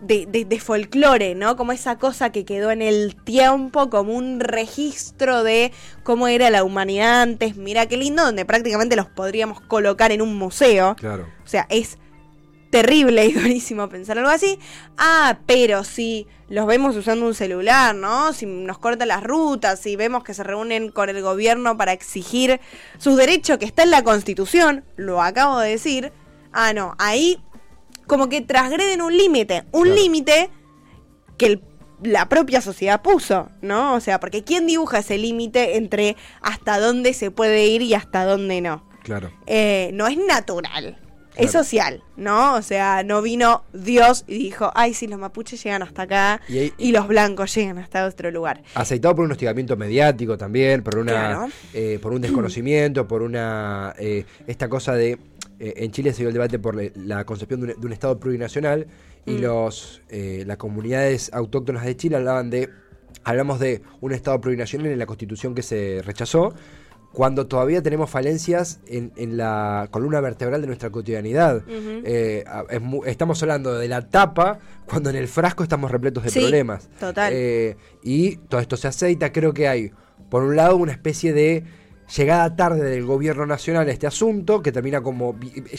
de, 0.00 0.26
de, 0.26 0.44
de 0.44 0.60
folclore, 0.60 1.34
¿no? 1.34 1.56
Como 1.56 1.72
esa 1.72 1.96
cosa 1.98 2.30
que 2.30 2.44
quedó 2.44 2.70
en 2.70 2.82
el 2.82 3.16
tiempo, 3.16 3.90
como 3.90 4.12
un 4.12 4.40
registro 4.40 5.42
de 5.42 5.72
cómo 6.02 6.28
era 6.28 6.50
la 6.50 6.64
humanidad 6.64 7.22
antes. 7.22 7.56
Mira 7.56 7.86
qué 7.86 7.96
lindo, 7.96 8.24
donde 8.24 8.44
prácticamente 8.44 8.96
los 8.96 9.06
podríamos 9.06 9.60
colocar 9.60 10.12
en 10.12 10.22
un 10.22 10.36
museo. 10.36 10.94
Claro. 10.96 11.26
O 11.44 11.48
sea, 11.48 11.66
es 11.70 11.98
terrible 12.70 13.24
y 13.26 13.32
durísimo 13.34 13.88
pensar 13.88 14.18
algo 14.18 14.30
así. 14.30 14.58
Ah, 14.98 15.38
pero 15.46 15.84
si 15.84 16.26
los 16.48 16.66
vemos 16.66 16.94
usando 16.94 17.26
un 17.26 17.34
celular, 17.34 17.94
¿no? 17.94 18.32
Si 18.32 18.46
nos 18.46 18.78
cortan 18.78 19.08
las 19.08 19.22
rutas, 19.22 19.80
si 19.80 19.96
vemos 19.96 20.22
que 20.24 20.34
se 20.34 20.42
reúnen 20.42 20.90
con 20.90 21.08
el 21.08 21.22
gobierno 21.22 21.76
para 21.76 21.92
exigir 21.92 22.60
sus 22.98 23.16
derechos, 23.16 23.58
que 23.58 23.64
está 23.64 23.82
en 23.82 23.90
la 23.90 24.02
Constitución, 24.04 24.84
lo 24.96 25.22
acabo 25.22 25.58
de 25.58 25.70
decir. 25.70 26.12
Ah, 26.52 26.72
no, 26.72 26.94
ahí 26.98 27.38
como 28.06 28.28
que 28.28 28.40
transgreden 28.40 29.02
un 29.02 29.16
límite, 29.16 29.64
un 29.72 29.84
Claro. 29.84 30.00
límite 30.00 30.50
que 31.36 31.46
el- 31.46 31.62
la 32.02 32.28
propia 32.28 32.60
sociedad 32.60 33.00
puso, 33.02 33.48
¿no? 33.62 33.94
O 33.94 34.00
sea, 34.00 34.20
porque 34.20 34.44
¿quién 34.44 34.66
dibuja 34.66 34.98
ese 34.98 35.16
límite 35.18 35.76
entre 35.76 36.16
hasta 36.42 36.78
dónde 36.78 37.14
se 37.14 37.30
puede 37.30 37.66
ir 37.66 37.82
y 37.82 37.94
hasta 37.94 38.24
dónde 38.24 38.60
no? 38.60 38.86
Claro. 39.02 39.30
Eh, 39.46 39.90
no 39.94 40.06
es 40.06 40.16
natural. 40.18 40.98
Es 41.36 41.52
social, 41.52 42.02
¿no? 42.16 42.54
O 42.54 42.62
sea, 42.62 43.02
no 43.02 43.20
vino 43.20 43.62
Dios 43.74 44.24
y 44.26 44.38
dijo, 44.38 44.70
ay, 44.74 44.94
sí, 44.94 45.06
los 45.06 45.18
mapuches 45.18 45.62
llegan 45.62 45.82
hasta 45.82 46.02
acá 46.02 46.40
Y 46.48 46.58
ahí- 46.58 46.72
y 46.78 46.92
los 46.92 47.06
blancos 47.08 47.54
llegan 47.54 47.76
hasta 47.76 48.06
otro 48.06 48.30
lugar. 48.30 48.62
Aceitado 48.74 49.14
por 49.16 49.26
un 49.26 49.32
hostigamiento 49.32 49.76
mediático 49.76 50.38
también, 50.38 50.82
por 50.82 50.96
una 50.96 51.12
Claro. 51.12 51.48
eh, 51.74 51.98
por 52.00 52.14
un 52.14 52.22
desconocimiento, 52.22 53.06
por 53.06 53.20
una 53.20 53.94
eh, 53.98 54.24
esta 54.46 54.70
cosa 54.70 54.94
de 54.94 55.18
eh, 55.58 55.74
en 55.76 55.90
Chile 55.92 56.12
se 56.12 56.18
dio 56.22 56.28
el 56.28 56.34
debate 56.34 56.58
por 56.58 56.74
le- 56.74 56.92
la 56.96 57.24
concepción 57.24 57.60
de 57.60 57.72
un, 57.74 57.80
de 57.80 57.86
un 57.86 57.92
Estado 57.92 58.18
plurinacional 58.20 58.86
y 59.24 59.32
Mm. 59.32 59.40
los 59.42 60.02
eh, 60.08 60.44
las 60.46 60.56
comunidades 60.56 61.30
autóctonas 61.32 61.84
de 61.84 61.96
Chile 61.96 62.16
hablaban 62.16 62.50
de 62.50 62.68
hablamos 63.24 63.58
de 63.58 63.82
un 64.00 64.12
Estado 64.12 64.40
plurinacional 64.40 64.86
en 64.88 64.98
la 64.98 65.06
Constitución 65.06 65.54
que 65.54 65.62
se 65.62 66.00
rechazó 66.04 66.54
cuando 67.12 67.46
todavía 67.46 67.82
tenemos 67.82 68.10
falencias 68.10 68.80
en, 68.86 69.10
en 69.16 69.38
la 69.38 69.88
columna 69.90 70.20
vertebral 70.20 70.60
de 70.60 70.66
nuestra 70.66 70.90
cotidianidad. 70.90 71.62
Eh, 71.66 72.44
es 72.68 72.82
estamos 73.06 73.42
hablando 73.42 73.74
de 73.78 73.88
la 73.88 74.02
tapa 74.10 74.58
cuando 74.86 75.08
en 75.08 75.16
el 75.16 75.26
frasco 75.26 75.62
estamos 75.62 75.90
repletos 75.90 76.24
de 76.24 76.30
Sí, 76.30 76.40
problemas. 76.40 76.90
total. 77.00 77.32
Eh, 77.34 77.76
y 78.02 78.36
todo 78.36 78.60
esto 78.60 78.76
se 78.76 78.88
aceita. 78.88 79.32
Creo 79.32 79.54
que 79.54 79.66
hay, 79.66 79.92
por 80.28 80.42
un 80.42 80.56
lado, 80.56 80.76
una 80.76 80.92
especie 80.92 81.32
de 81.32 81.64
llegada 82.14 82.54
tarde 82.54 82.84
del 82.84 83.04
gobierno 83.04 83.46
nacional 83.46 83.88
a 83.88 83.90
este 83.90 84.06
asunto, 84.06 84.62
que 84.62 84.72
termina 84.72 85.00
como 85.00 85.36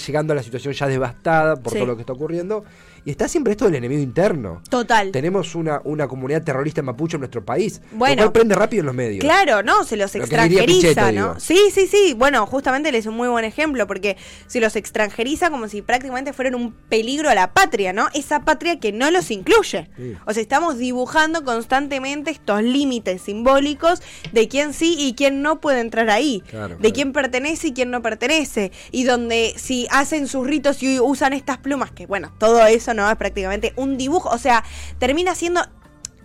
llegando 0.07 0.33
a 0.33 0.35
la 0.35 0.43
situación 0.43 0.73
ya 0.73 0.87
devastada 0.87 1.55
por 1.55 1.71
Sí. 1.73 1.79
todo 1.79 1.87
lo 1.87 1.95
que 1.95 2.01
está 2.01 2.13
ocurriendo. 2.13 2.63
Y 3.05 3.11
está 3.11 3.27
siempre 3.27 3.51
esto 3.51 3.65
del 3.65 3.75
enemigo 3.75 4.01
interno. 4.01 4.61
Total. 4.69 5.11
Tenemos 5.11 5.55
una, 5.55 5.81
una 5.83 6.07
comunidad 6.07 6.43
terrorista 6.43 6.81
mapuche 6.81 7.15
en 7.17 7.21
nuestro 7.21 7.43
país, 7.45 7.81
Bueno. 7.91 8.15
lo 8.15 8.21
cual 8.23 8.31
prende 8.33 8.55
rápido 8.55 8.81
en 8.81 8.85
los 8.87 8.95
medios. 8.95 9.21
Claro, 9.23 9.63
no, 9.63 9.83
se 9.83 9.95
los 9.97 10.13
Lo 10.15 10.21
extranjeriza, 10.21 11.11
¿no? 11.11 11.29
digo. 11.29 11.39
Sí, 11.39 11.59
sí, 11.73 11.87
sí. 11.87 12.13
Bueno, 12.17 12.45
justamente 12.45 12.91
le 12.91 12.97
es 12.97 13.05
un 13.05 13.15
muy 13.15 13.27
buen 13.27 13.45
ejemplo 13.45 13.87
porque 13.87 14.17
se 14.47 14.59
los 14.59 14.75
extranjeriza 14.75 15.49
como 15.49 15.67
si 15.67 15.81
prácticamente 15.81 16.33
fueran 16.33 16.55
un 16.55 16.73
peligro 16.73 17.29
a 17.29 17.35
la 17.35 17.53
patria, 17.53 17.93
¿no? 17.93 18.07
Esa 18.13 18.43
patria 18.43 18.79
que 18.79 18.91
no 18.91 19.09
los 19.11 19.31
incluye. 19.31 19.89
Sí. 19.97 20.15
O 20.25 20.33
sea, 20.33 20.41
estamos 20.41 20.77
dibujando 20.77 21.43
constantemente 21.43 22.31
estos 22.31 22.61
límites 22.63 23.21
simbólicos 23.21 24.01
de 24.31 24.47
quién 24.47 24.73
sí 24.73 24.95
y 24.97 25.13
quién 25.13 25.41
no 25.41 25.59
puede 25.61 25.79
entrar 25.81 26.09
ahí. 26.09 26.41
Claro, 26.49 26.75
de 26.75 26.77
claro. 26.79 26.93
quién 26.93 27.13
pertenece 27.13 27.67
y 27.67 27.73
quién 27.73 27.91
no 27.91 28.01
pertenece. 28.01 28.71
Y 28.91 29.03
donde 29.03 29.53
si 29.57 29.87
hacen 29.91 30.27
sus 30.27 30.45
ritos 30.47 30.81
y 30.83 30.99
usan 30.99 31.33
estas 31.33 31.57
plumas, 31.59 31.91
que 31.91 32.05
bueno, 32.05 32.31
todo 32.37 32.65
eso 32.65 32.93
no 32.97 33.09
es 33.09 33.15
prácticamente 33.15 33.71
un 33.77 33.97
dibujo. 33.97 34.29
O 34.29 34.37
sea, 34.37 34.63
termina 34.99 35.33
siendo 35.35 35.61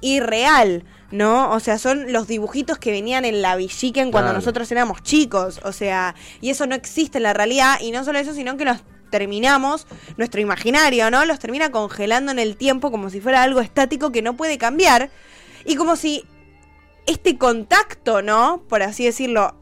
irreal, 0.01 0.85
¿no? 1.13 1.51
O 1.53 1.61
sea, 1.61 1.79
son 1.79 2.13
los 2.13 2.27
dibujitos 2.27 2.79
que 2.79 2.91
venían 2.91 3.25
en 3.25 3.41
la 3.43 3.55
Villiquen 3.57 4.11
cuando 4.11 4.31
Claro. 4.31 4.39
nosotros 4.39 4.71
éramos 4.73 5.03
chicos. 5.03 5.61
O 5.65 5.73
sea, 5.73 6.15
y 6.41 6.51
eso 6.51 6.67
no 6.67 6.75
existe 6.75 7.19
en 7.19 7.23
la 7.25 7.33
realidad. 7.33 7.79
Y 7.81 7.93
no 7.93 8.03
solo 8.05 8.19
eso, 8.19 8.35
sino 8.35 8.57
que 8.57 8.65
los 8.65 8.79
terminamos, 9.11 9.87
nuestro 10.17 10.41
imaginario, 10.41 11.11
¿no? 11.11 11.25
Los 11.27 11.39
termina 11.39 11.71
congelando 11.71 12.33
en 12.33 12.39
el 12.39 12.57
tiempo 12.57 12.91
como 12.91 13.11
si 13.11 13.21
fuera 13.21 13.43
algo 13.43 13.61
estático 13.61 14.11
que 14.11 14.23
no 14.23 14.37
puede 14.37 14.59
cambiar. 14.59 15.11
Y 15.65 15.77
como 15.77 15.97
si 15.97 16.25
este 17.07 17.37
contacto, 17.37 18.23
¿no? 18.23 18.63
Por 18.69 18.83
así 18.83 19.05
decirlo, 19.05 19.55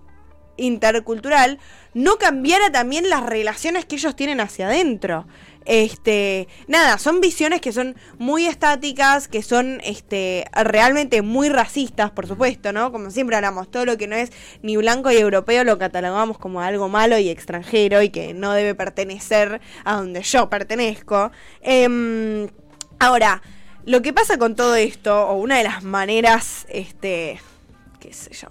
intercultural, 0.61 1.59
no 1.95 2.17
cambiara 2.17 2.71
también 2.71 3.11
las 3.11 3.25
relaciones 3.25 3.85
que 3.85 3.97
ellos 3.97 4.15
tienen 4.15 4.41
hacia 4.41 4.67
adentro. 4.67 5.27
Este, 5.67 6.49
nada, 6.69 6.99
son 6.99 7.21
visiones 7.21 7.61
que 7.61 7.73
son 7.73 7.95
muy 8.19 8.47
estáticas, 8.47 9.29
que 9.29 9.43
son 9.43 9.81
este 9.85 10.47
realmente 10.53 11.23
muy 11.23 11.49
racistas, 11.49 12.11
por 12.11 12.27
supuesto, 12.27 12.73
¿no? 12.73 12.91
Como 12.93 13.11
siempre 13.11 13.37
hablamos, 13.37 13.71
todo 13.71 13.85
lo 13.85 13.99
que 13.99 14.07
no 14.07 14.17
es 14.17 14.31
ni 14.63 14.77
blanco 14.77 15.11
y 15.11 15.17
europeo 15.19 15.65
lo 15.65 15.79
catalogamos 15.79 16.39
como 16.39 16.61
algo 16.61 16.89
malo 16.89 17.19
y 17.19 17.29
extranjero 17.29 18.03
y 18.03 18.09
que 18.09 18.33
no 18.33 18.53
debe 18.53 18.75
pertenecer 18.75 19.61
a 19.85 19.97
donde 19.97 20.23
yo 20.23 20.49
pertenezco. 20.49 21.31
Em, 21.61 22.49
ahora, 22.99 23.43
lo 23.85 24.03
que 24.03 24.13
pasa 24.13 24.39
con 24.39 24.57
todo 24.57 24.77
esto, 24.77 25.29
o 25.29 25.35
una 25.37 25.59
de 25.59 25.65
las 25.65 25.83
maneras, 25.83 26.67
este, 26.71 27.41
qué 28.01 28.13
sé 28.13 28.33
yo, 28.33 28.49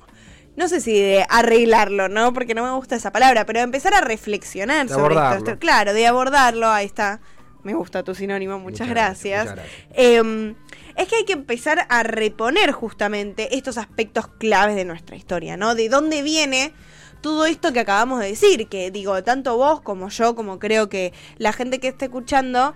no 0.59 0.67
sé 0.67 0.81
si 0.81 0.91
de 0.91 1.25
arreglarlo, 1.29 2.09
¿no? 2.09 2.33
Porque 2.33 2.53
no 2.53 2.63
me 2.63 2.71
gusta 2.75 2.95
esa 2.97 3.11
palabra, 3.13 3.45
pero 3.45 3.59
de 3.59 3.63
empezar 3.63 3.93
a 3.93 4.01
reflexionar 4.01 4.87
De 4.87 4.93
sobre 4.93 5.15
abordarlo. 5.15 5.37
esto. 5.47 5.57
Claro, 5.59 5.93
de 5.93 6.05
abordarlo, 6.05 6.67
ahí 6.67 6.85
está. 6.85 7.21
Me 7.63 7.73
gusta 7.73 8.03
tu 8.03 8.13
sinónimo, 8.13 8.59
muchas, 8.59 8.81
Muchas 8.81 8.89
gracias. 8.89 9.45
gracias, 9.45 9.67
muchas 9.87 9.97
Em, 9.97 10.55
es 10.97 11.07
que 11.07 11.15
hay 11.15 11.23
que 11.25 11.33
empezar 11.33 11.85
a 11.89 12.03
reponer 12.03 12.73
justamente 12.73 13.55
estos 13.55 13.77
aspectos 13.77 14.27
claves 14.37 14.75
de 14.75 14.83
nuestra 14.83 15.15
historia, 15.15 15.55
¿no? 15.55 15.75
De 15.75 15.87
dónde 15.87 16.21
viene 16.21 16.73
todo 17.21 17.45
esto 17.45 17.71
que 17.73 17.79
acabamos 17.79 18.19
de 18.19 18.27
decir, 18.27 18.67
que 18.67 18.91
digo, 18.91 19.23
tanto 19.23 19.55
vos 19.57 19.81
como 19.81 20.09
yo, 20.09 20.35
como 20.35 20.59
creo 20.59 20.89
que 20.89 21.13
la 21.37 21.53
gente 21.53 21.79
que 21.79 21.87
esté 21.89 22.05
escuchando 22.05 22.75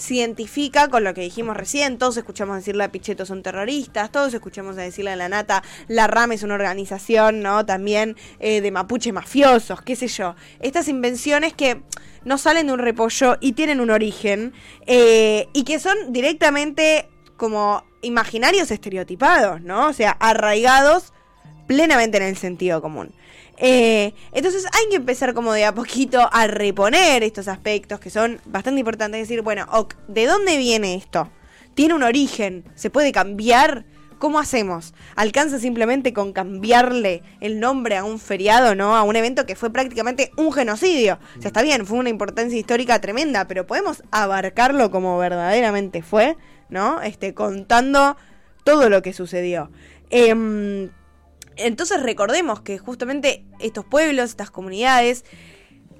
se 0.00 0.14
identifica 0.14 0.88
con 0.88 1.04
lo 1.04 1.12
que 1.12 1.20
dijimos 1.20 1.54
recién, 1.54 1.98
todos 1.98 2.16
escuchamos 2.16 2.56
decirle 2.56 2.84
a 2.84 2.90
Pichetto 2.90 3.26
son 3.26 3.42
terroristas, 3.42 4.10
todos 4.10 4.32
escuchamos 4.32 4.74
decirle 4.74 5.10
a 5.10 5.16
la 5.16 5.28
Nata, 5.28 5.62
la 5.88 6.06
RAM 6.06 6.32
es 6.32 6.42
una 6.42 6.54
organización, 6.54 7.42
¿no? 7.42 7.66
También 7.66 8.16
eh, 8.38 8.62
de 8.62 8.70
mapuche 8.70 9.12
mafiosos, 9.12 9.82
qué 9.82 9.96
sé 9.96 10.08
yo. 10.08 10.36
Estas 10.60 10.88
invenciones 10.88 11.52
que 11.52 11.82
no 12.24 12.38
salen 12.38 12.68
de 12.68 12.72
un 12.72 12.78
repollo 12.78 13.36
y 13.40 13.52
tienen 13.52 13.78
un 13.78 13.90
origen 13.90 14.54
eh, 14.86 15.48
y 15.52 15.64
que 15.64 15.78
son 15.78 16.14
directamente 16.14 17.10
como 17.36 17.84
imaginarios 18.00 18.70
estereotipados, 18.70 19.60
¿no? 19.60 19.88
O 19.88 19.92
sea, 19.92 20.12
arraigados 20.12 21.12
plenamente 21.66 22.16
en 22.16 22.22
el 22.22 22.38
sentido 22.38 22.80
común. 22.80 23.12
Eh, 23.62 24.14
entonces 24.32 24.64
hay 24.66 24.88
que 24.88 24.96
empezar 24.96 25.34
como 25.34 25.52
de 25.52 25.66
a 25.66 25.74
poquito 25.74 26.28
a 26.32 26.46
reponer 26.46 27.22
estos 27.22 27.46
aspectos 27.46 28.00
que 28.00 28.08
son 28.08 28.40
bastante 28.46 28.80
importantes. 28.80 29.20
Decir, 29.20 29.42
bueno, 29.42 29.66
¿de 30.08 30.26
dónde 30.26 30.56
viene 30.56 30.94
esto? 30.94 31.28
¿Tiene 31.74 31.94
un 31.94 32.02
origen? 32.02 32.64
¿Se 32.74 32.90
puede 32.90 33.12
cambiar? 33.12 33.84
¿Cómo 34.18 34.38
hacemos? 34.38 34.92
¿Alcanza 35.16 35.58
simplemente 35.58 36.12
con 36.12 36.32
cambiarle 36.32 37.22
el 37.40 37.58
nombre 37.58 37.96
a 37.96 38.04
un 38.04 38.18
feriado, 38.18 38.74
¿no? 38.74 38.94
A 38.94 39.02
un 39.02 39.16
evento 39.16 39.46
que 39.46 39.56
fue 39.56 39.70
prácticamente 39.70 40.30
un 40.36 40.52
genocidio. 40.52 41.18
O 41.38 41.40
sea, 41.40 41.48
está 41.48 41.62
bien, 41.62 41.86
fue 41.86 41.98
una 41.98 42.10
importancia 42.10 42.58
histórica 42.58 43.00
tremenda, 43.00 43.46
pero 43.46 43.66
podemos 43.66 44.02
abarcarlo 44.10 44.90
como 44.90 45.16
verdaderamente 45.16 46.02
fue, 46.02 46.36
¿no? 46.68 47.00
Este, 47.00 47.32
contando 47.32 48.16
todo 48.62 48.90
lo 48.90 49.00
que 49.00 49.14
sucedió. 49.14 49.70
Em, 50.10 50.90
entonces 51.60 52.02
recordemos 52.02 52.60
que 52.60 52.78
justamente 52.78 53.44
estos 53.58 53.84
pueblos, 53.84 54.30
estas 54.30 54.50
comunidades, 54.50 55.24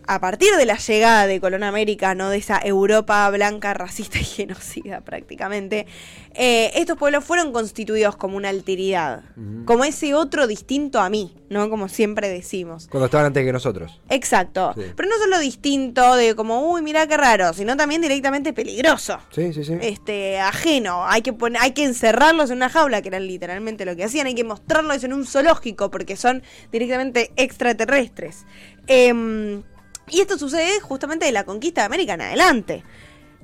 a 0.07 0.21
partir 0.21 0.55
de 0.57 0.67
la 0.67 0.77
llegada 0.77 1.27
de 1.27 1.41
Colón 1.41 1.63
América, 1.63 2.15
¿no? 2.15 2.31
de 2.31 2.39
esa 2.39 2.61
Europa 2.63 3.29
blanca, 3.31 3.75
racista 3.75 4.19
y 4.19 4.25
genocida 4.25 5.01
prácticamente, 5.03 5.87
eh, 6.35 6.71
estos 6.75 6.97
pueblos 6.97 7.25
fueron 7.25 7.53
constituidos 7.53 8.17
como 8.17 8.37
una 8.37 8.49
alteridad, 8.49 9.23
como 9.65 9.85
ese 9.85 10.15
otro 10.15 10.47
distinto 10.47 11.01
a 11.01 11.11
mí, 11.11 11.37
¿no? 11.49 11.69
Como 11.69 11.89
siempre 11.89 12.29
decimos. 12.29 12.87
Cuando 12.89 13.07
estaban 13.07 13.27
antes 13.27 13.45
que 13.45 13.53
nosotros. 13.53 14.01
Exacto. 14.09 14.73
Sí. 14.77 14.83
Pero 14.95 15.09
no 15.09 15.17
solo 15.19 15.39
distinto 15.39 16.15
de 16.15 16.35
como, 16.37 16.71
uy, 16.71 16.83
mira 16.83 17.07
qué 17.07 17.17
raro, 17.17 17.53
sino 17.53 17.77
también 17.77 18.01
directamente 18.01 18.53
peligroso 18.53 19.19
Sí, 19.33 19.53
sí, 19.53 19.65
sí. 19.65 19.77
este 19.81 20.39
ajeno, 20.39 21.05
hay 21.07 21.23
que 21.23 21.33
poner, 21.33 21.61
hay 21.61 21.73
que 21.73 21.85
encerrarlos 21.85 22.51
en 22.51 22.57
una 22.57 22.69
jaula, 22.69 23.03
que 23.03 23.09
era 23.09 23.21
literalmente 23.21 23.85
lo 23.85 23.97
que 23.97 24.05
hacían, 24.05 24.27
hay 24.27 24.35
que 24.35 24.45
mostrarlos 24.45 25.03
en 25.05 25.13
un 25.13 25.27
zoológico 25.27 25.91
porque 25.91 26.17
son 26.17 26.43
directamente 26.71 27.33
extraterrestres. 27.37 28.47
Em, 28.87 29.63
y 30.11 30.21
esto 30.21 30.39
sucede 30.39 30.81
justamente 30.81 31.27
de 31.27 31.33
la 31.33 31.45
conquista 31.45 31.83
de 31.83 31.87
América 31.87 32.15
en 32.15 32.23
adelante. 32.23 32.85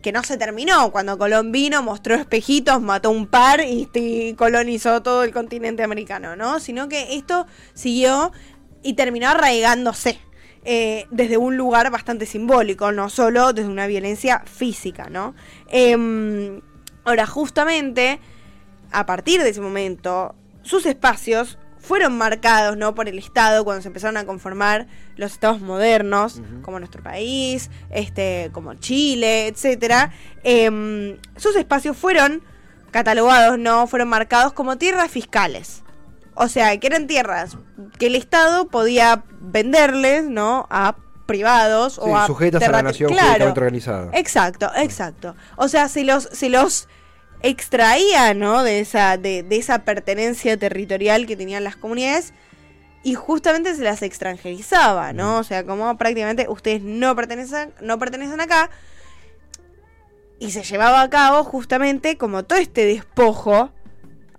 Que 0.02 0.12
no 0.12 0.22
se 0.22 0.36
terminó 0.36 0.92
cuando 0.92 1.18
Colón 1.18 1.52
vino, 1.52 1.82
mostró 1.82 2.14
espejitos, 2.14 2.80
mató 2.80 3.10
un 3.10 3.26
par 3.26 3.60
y, 3.64 4.34
colonizó 4.36 5.02
todo 5.02 5.24
el 5.24 5.32
continente 5.32 5.82
americano, 5.82 6.36
¿no? 6.36 6.60
Sino 6.60 6.88
que 6.88 7.16
esto 7.16 7.46
siguió 7.74 8.32
y 8.82 8.94
terminó 8.94 9.28
arraigándose 9.28 10.20
eh, 10.64 11.06
desde 11.10 11.36
un 11.38 11.56
lugar 11.56 11.90
bastante 11.90 12.26
simbólico, 12.26 12.92
no 12.92 13.08
solo 13.08 13.52
desde 13.52 13.68
una 13.68 13.86
violencia 13.86 14.42
física, 14.44 15.08
¿no? 15.10 15.34
Em, 15.68 16.60
ahora, 17.04 17.26
justamente, 17.26 18.20
a 18.92 19.06
partir 19.06 19.42
de 19.42 19.50
ese 19.50 19.60
momento, 19.60 20.34
sus 20.62 20.86
espacios 20.86 21.58
fueron 21.86 22.18
marcados 22.18 22.76
no 22.76 22.94
por 22.94 23.08
el 23.08 23.18
Estado 23.18 23.64
cuando 23.64 23.80
se 23.82 23.88
empezaron 23.88 24.16
a 24.16 24.24
conformar 24.26 24.86
los 25.16 25.32
estados 25.32 25.60
modernos, 25.60 26.42
como 26.62 26.78
nuestro 26.78 27.02
país, 27.02 27.70
este, 27.90 28.50
como 28.52 28.74
Chile, 28.74 29.46
etcétera. 29.46 30.10
Em, 30.42 31.16
sus 31.36 31.54
espacios 31.56 31.96
fueron 31.96 32.42
catalogados, 32.90 33.58
no, 33.58 33.86
fueron 33.86 34.08
marcados 34.08 34.52
como 34.52 34.76
tierras 34.78 35.10
fiscales. 35.10 35.82
O 36.34 36.48
sea, 36.48 36.76
que 36.78 36.86
eran 36.86 37.06
tierras 37.06 37.56
que 37.98 38.08
el 38.08 38.14
Estado 38.14 38.68
podía 38.68 39.22
venderles, 39.40 40.24
¿no? 40.24 40.66
A 40.70 40.96
privados 41.24 41.94
Sí, 41.94 42.00
o 42.02 42.16
a 42.16 42.26
sujetas 42.26 42.62
a 42.62 42.70
la 42.70 42.82
nación 42.82 43.10
Claro. 43.12 43.46
organizada. 43.48 44.10
Exacto, 44.12 44.70
exacto. 44.76 45.34
O 45.56 45.68
sea, 45.68 45.88
se 45.88 46.04
los, 46.04 46.24
se 46.32 46.48
los 46.48 46.88
extraía, 47.46 48.34
¿no? 48.34 48.62
De 48.62 48.80
esa, 48.80 49.16
de, 49.16 49.42
de 49.42 49.56
esa 49.56 49.84
pertenencia 49.84 50.56
territorial 50.56 51.26
que 51.26 51.36
tenían 51.36 51.64
las 51.64 51.76
comunidades 51.76 52.32
y 53.06 53.14
justamente 53.14 53.72
se 53.76 53.84
las 53.84 54.02
extranjerizaba, 54.02 55.12
¿no? 55.12 55.38
O 55.38 55.44
sea, 55.44 55.64
como 55.64 55.96
prácticamente 55.96 56.46
ustedes 56.48 56.82
no 56.82 57.14
pertenecen, 57.14 57.72
no 57.80 58.00
pertenecen 58.00 58.40
acá. 58.40 58.68
Y 60.40 60.50
se 60.50 60.64
llevaba 60.64 61.02
a 61.02 61.08
cabo 61.08 61.44
justamente 61.44 62.18
como 62.18 62.44
todo 62.44 62.58
este 62.58 62.84
despojo 62.84 63.70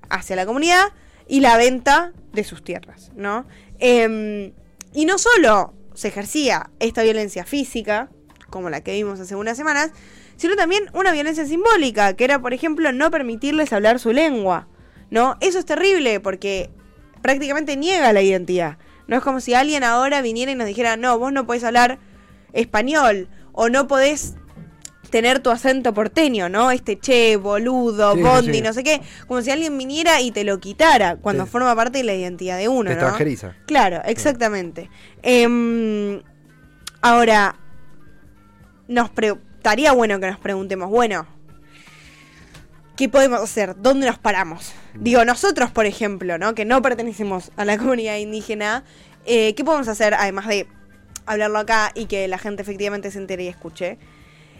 hacia 0.10 0.36
la 0.36 0.46
comunidad 0.46 0.90
y 1.30 1.40
la 1.40 1.56
venta 1.56 2.12
de 2.34 2.44
sus 2.44 2.62
tierras, 2.62 3.12
¿no? 3.16 3.46
Em, 3.80 4.52
y 4.94 5.06
no 5.06 5.18
solo 5.18 5.74
se 5.94 6.10
ejercía 6.10 6.70
esta 6.80 7.04
violencia 7.04 7.46
física, 7.46 8.10
como 8.50 8.70
la 8.70 8.82
que 8.82 8.94
vimos 8.94 9.20
hace 9.20 9.36
unas 9.36 9.58
semanas, 9.58 9.92
sino 10.36 10.56
también 10.56 10.86
una 10.94 11.12
violencia 11.12 11.46
simbólica, 11.46 12.14
que 12.14 12.24
era, 12.24 12.40
por 12.40 12.54
ejemplo, 12.54 12.92
no 12.92 13.10
permitirles 13.12 13.74
hablar 13.74 14.00
su 14.00 14.14
lengua, 14.14 14.68
¿no? 15.10 15.36
Eso 15.42 15.60
es 15.60 15.66
terrible 15.66 16.20
porque 16.20 16.70
prácticamente 17.22 17.76
niega 17.76 18.14
la 18.14 18.22
identidad. 18.22 18.78
No 19.08 19.18
es 19.18 19.24
como 19.24 19.40
si 19.40 19.54
alguien 19.54 19.84
ahora 19.84 20.22
viniera 20.22 20.52
y 20.52 20.56
nos 20.56 20.68
dijera, 20.68 20.98
no, 20.98 21.18
vos 21.18 21.32
no 21.32 21.46
podés 21.48 21.64
hablar 21.64 21.98
español 22.54 23.30
o 23.54 23.70
no 23.70 23.88
podés 23.88 24.36
tener 25.10 25.40
tu 25.40 25.50
acento 25.50 25.94
porteño, 25.94 26.50
¿no? 26.50 26.70
Este 26.70 27.00
che, 27.00 27.38
boludo, 27.38 28.14
Sí, 28.16 28.22
bondi, 28.22 28.54
sí. 28.56 28.62
no 28.62 28.74
sé 28.74 28.84
qué. 28.84 29.02
Como 29.26 29.42
si 29.42 29.50
alguien 29.52 29.78
viniera 29.78 30.20
y 30.20 30.32
te 30.32 30.44
lo 30.44 30.60
quitara 30.60 31.16
cuando 31.16 31.46
Sí. 31.46 31.52
forma 31.52 31.74
parte 31.76 32.00
de 32.00 32.04
la 32.04 32.14
identidad 32.14 32.58
de 32.58 32.68
uno, 32.68 32.90
Te 32.90 32.96
¿no? 32.96 33.02
extranjeriza. 33.02 33.56
Claro, 33.66 34.02
exactamente. 34.04 34.90
Em, 35.24 36.22
ahora, 37.02 37.56
nos 38.88 39.12
estaría 39.58 39.92
bueno 39.92 40.20
que 40.20 40.28
nos 40.28 40.40
preguntemos, 40.40 40.90
bueno, 40.90 41.28
¿qué 42.96 43.10
podemos 43.10 43.42
hacer? 43.42 43.76
¿Dónde 43.78 44.08
nos 44.08 44.18
paramos? 44.18 44.74
Digo, 44.94 45.26
nosotros, 45.26 45.72
por 45.72 45.86
ejemplo, 45.86 46.38
¿no? 46.38 46.56
Que 46.56 46.66
no 46.66 46.82
pertenecemos 46.82 47.52
a 47.58 47.66
la 47.66 47.78
comunidad 47.80 48.18
indígena, 48.18 48.84
eh, 49.26 49.54
¿qué 49.56 49.66
podemos 49.66 49.88
hacer 49.88 50.14
además 50.14 50.48
de 50.48 50.68
hablarlo 51.26 51.60
acá 51.60 51.92
y 51.94 52.06
que 52.06 52.28
la 52.28 52.38
gente 52.38 52.62
efectivamente 52.62 53.12
se 53.12 53.18
entere 53.20 53.44
y 53.44 53.48
escuche? 53.48 53.98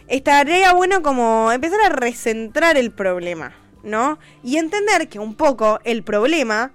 Estaría 0.08 0.72
bueno 0.72 1.02
como 1.02 1.52
empezar 1.52 1.80
a 1.84 1.88
recentrar 1.88 2.76
el 2.76 2.90
problema, 2.90 3.54
¿no? 3.82 4.18
Y 4.42 4.56
entender 4.56 5.08
que 5.08 5.18
un 5.18 5.34
poco 5.34 5.80
el 5.84 6.02
problema 6.02 6.72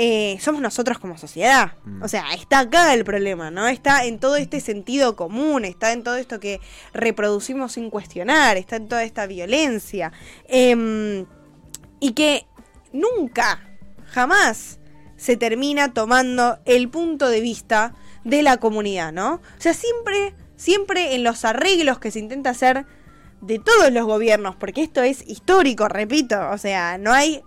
eh, 0.00 0.38
somos 0.40 0.62
nosotros 0.62 1.00
como 1.00 1.18
sociedad. 1.18 1.72
Mm. 1.84 2.04
O 2.04 2.08
sea, 2.08 2.32
está 2.32 2.60
acá 2.60 2.94
el 2.94 3.02
problema, 3.02 3.50
¿no? 3.50 3.66
Está 3.66 4.04
en 4.04 4.20
todo 4.20 4.36
este 4.36 4.60
sentido 4.60 5.16
común, 5.16 5.64
está 5.64 5.92
en 5.92 6.04
todo 6.04 6.14
esto 6.14 6.38
que 6.38 6.60
reproducimos 6.94 7.72
sin 7.72 7.90
cuestionar, 7.90 8.56
está 8.56 8.76
en 8.76 8.86
toda 8.86 9.02
esta 9.02 9.26
violencia. 9.26 10.12
Em, 10.46 11.26
y 11.98 12.12
que 12.12 12.46
nunca, 12.92 13.76
jamás 14.06 14.78
se 15.16 15.36
termina 15.36 15.92
tomando 15.92 16.60
el 16.64 16.88
punto 16.88 17.28
de 17.28 17.40
vista 17.40 17.92
de 18.22 18.42
la 18.42 18.58
comunidad, 18.58 19.12
¿no? 19.12 19.34
O 19.34 19.60
sea, 19.60 19.74
siempre, 19.74 20.32
siempre 20.54 21.16
en 21.16 21.24
los 21.24 21.44
arreglos 21.44 21.98
que 21.98 22.12
se 22.12 22.20
intenta 22.20 22.50
hacer 22.50 22.86
de 23.40 23.58
todos 23.58 23.90
los 23.90 24.06
gobiernos, 24.06 24.54
porque 24.54 24.84
esto 24.84 25.02
es 25.02 25.26
histórico, 25.26 25.88
repito, 25.88 26.50
o 26.50 26.56
sea, 26.56 26.98
no 26.98 27.12
hay... 27.12 27.42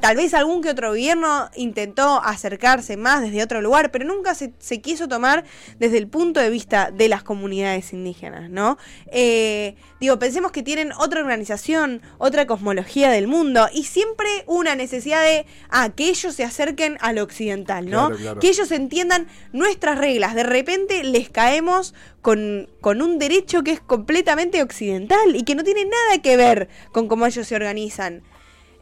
tal 0.00 0.16
vez 0.16 0.32
algún 0.34 0.62
que 0.62 0.70
otro 0.70 0.88
gobierno 0.88 1.50
intentó 1.54 2.22
acercarse 2.22 2.96
más 2.96 3.20
desde 3.20 3.42
otro 3.42 3.60
lugar, 3.60 3.90
pero 3.90 4.06
nunca 4.06 4.34
se, 4.34 4.52
se 4.58 4.80
quiso 4.80 5.06
tomar 5.06 5.44
desde 5.78 5.98
el 5.98 6.08
punto 6.08 6.40
de 6.40 6.50
vista 6.50 6.90
de 6.90 7.08
las 7.08 7.22
comunidades 7.22 7.92
indígenas, 7.92 8.48
¿no? 8.48 8.78
Eh, 9.12 9.76
digo, 10.00 10.18
pensemos 10.18 10.52
que 10.52 10.62
tienen 10.62 10.92
otra 10.92 11.20
organización, 11.20 12.00
otra 12.18 12.46
cosmología 12.46 13.10
del 13.10 13.26
mundo 13.26 13.68
y 13.72 13.84
siempre 13.84 14.28
una 14.46 14.74
necesidad 14.74 15.22
de 15.22 15.46
ah, 15.68 15.90
que 15.90 16.08
ellos 16.08 16.34
se 16.34 16.44
acerquen 16.44 16.96
al 17.00 17.18
occidental, 17.18 17.90
¿no? 17.90 18.08
Claro, 18.08 18.16
claro. 18.16 18.40
Que 18.40 18.48
ellos 18.48 18.70
entiendan 18.72 19.28
nuestras 19.52 19.98
reglas. 19.98 20.34
De 20.34 20.42
repente 20.42 21.04
les 21.04 21.28
caemos 21.28 21.94
con, 22.22 22.68
con 22.80 23.02
un 23.02 23.18
derecho 23.18 23.62
que 23.62 23.72
es 23.72 23.80
completamente 23.80 24.62
occidental 24.62 25.36
y 25.36 25.42
que 25.42 25.54
no 25.54 25.64
tiene 25.64 25.84
nada 25.84 26.22
que 26.22 26.36
ver 26.36 26.68
con 26.92 27.08
cómo 27.08 27.26
ellos 27.26 27.46
se 27.46 27.56
organizan. 27.56 28.22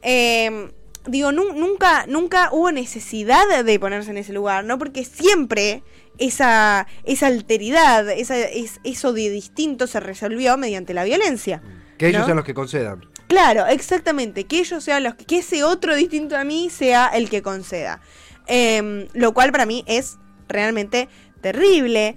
Eh, 0.02 0.70
digo, 1.06 1.32
nu- 1.32 1.52
nunca, 1.52 2.06
nunca 2.06 2.50
hubo 2.52 2.70
necesidad 2.72 3.64
de 3.64 3.80
ponerse 3.80 4.10
en 4.10 4.18
ese 4.18 4.32
lugar, 4.32 4.64
¿no? 4.64 4.78
Porque 4.78 5.04
siempre 5.04 5.82
esa, 6.18 6.86
esa 7.04 7.26
alteridad, 7.28 8.08
esa, 8.10 8.38
es, 8.38 8.80
eso 8.84 9.12
de 9.12 9.30
distinto 9.30 9.86
se 9.86 10.00
resolvió 10.00 10.56
mediante 10.56 10.94
la 10.94 11.04
violencia. 11.04 11.62
Que 11.96 12.08
ellos 12.08 12.20
¿no? 12.20 12.26
sean 12.26 12.36
los 12.36 12.44
que 12.46 12.54
concedan. 12.54 13.06
Claro, 13.28 13.66
exactamente. 13.66 14.44
Que 14.44 14.60
ellos 14.60 14.82
sean 14.84 15.02
los 15.04 15.14
que, 15.14 15.24
que 15.26 15.38
ese 15.38 15.64
otro 15.64 15.94
distinto 15.94 16.36
a 16.36 16.44
mí 16.44 16.70
sea 16.70 17.08
el 17.08 17.28
que 17.28 17.42
conceda. 17.42 18.00
Em, 18.46 19.08
lo 19.12 19.34
cual 19.34 19.52
para 19.52 19.66
mí 19.66 19.84
es 19.86 20.16
realmente 20.48 21.08
terrible. 21.40 22.16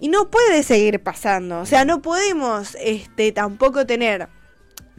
Y 0.00 0.08
no 0.08 0.30
puede 0.30 0.62
seguir 0.62 1.00
pasando. 1.00 1.60
O 1.60 1.66
sea, 1.66 1.84
no 1.84 2.02
podemos 2.02 2.76
este, 2.80 3.32
tampoco 3.32 3.86
tener, 3.86 4.28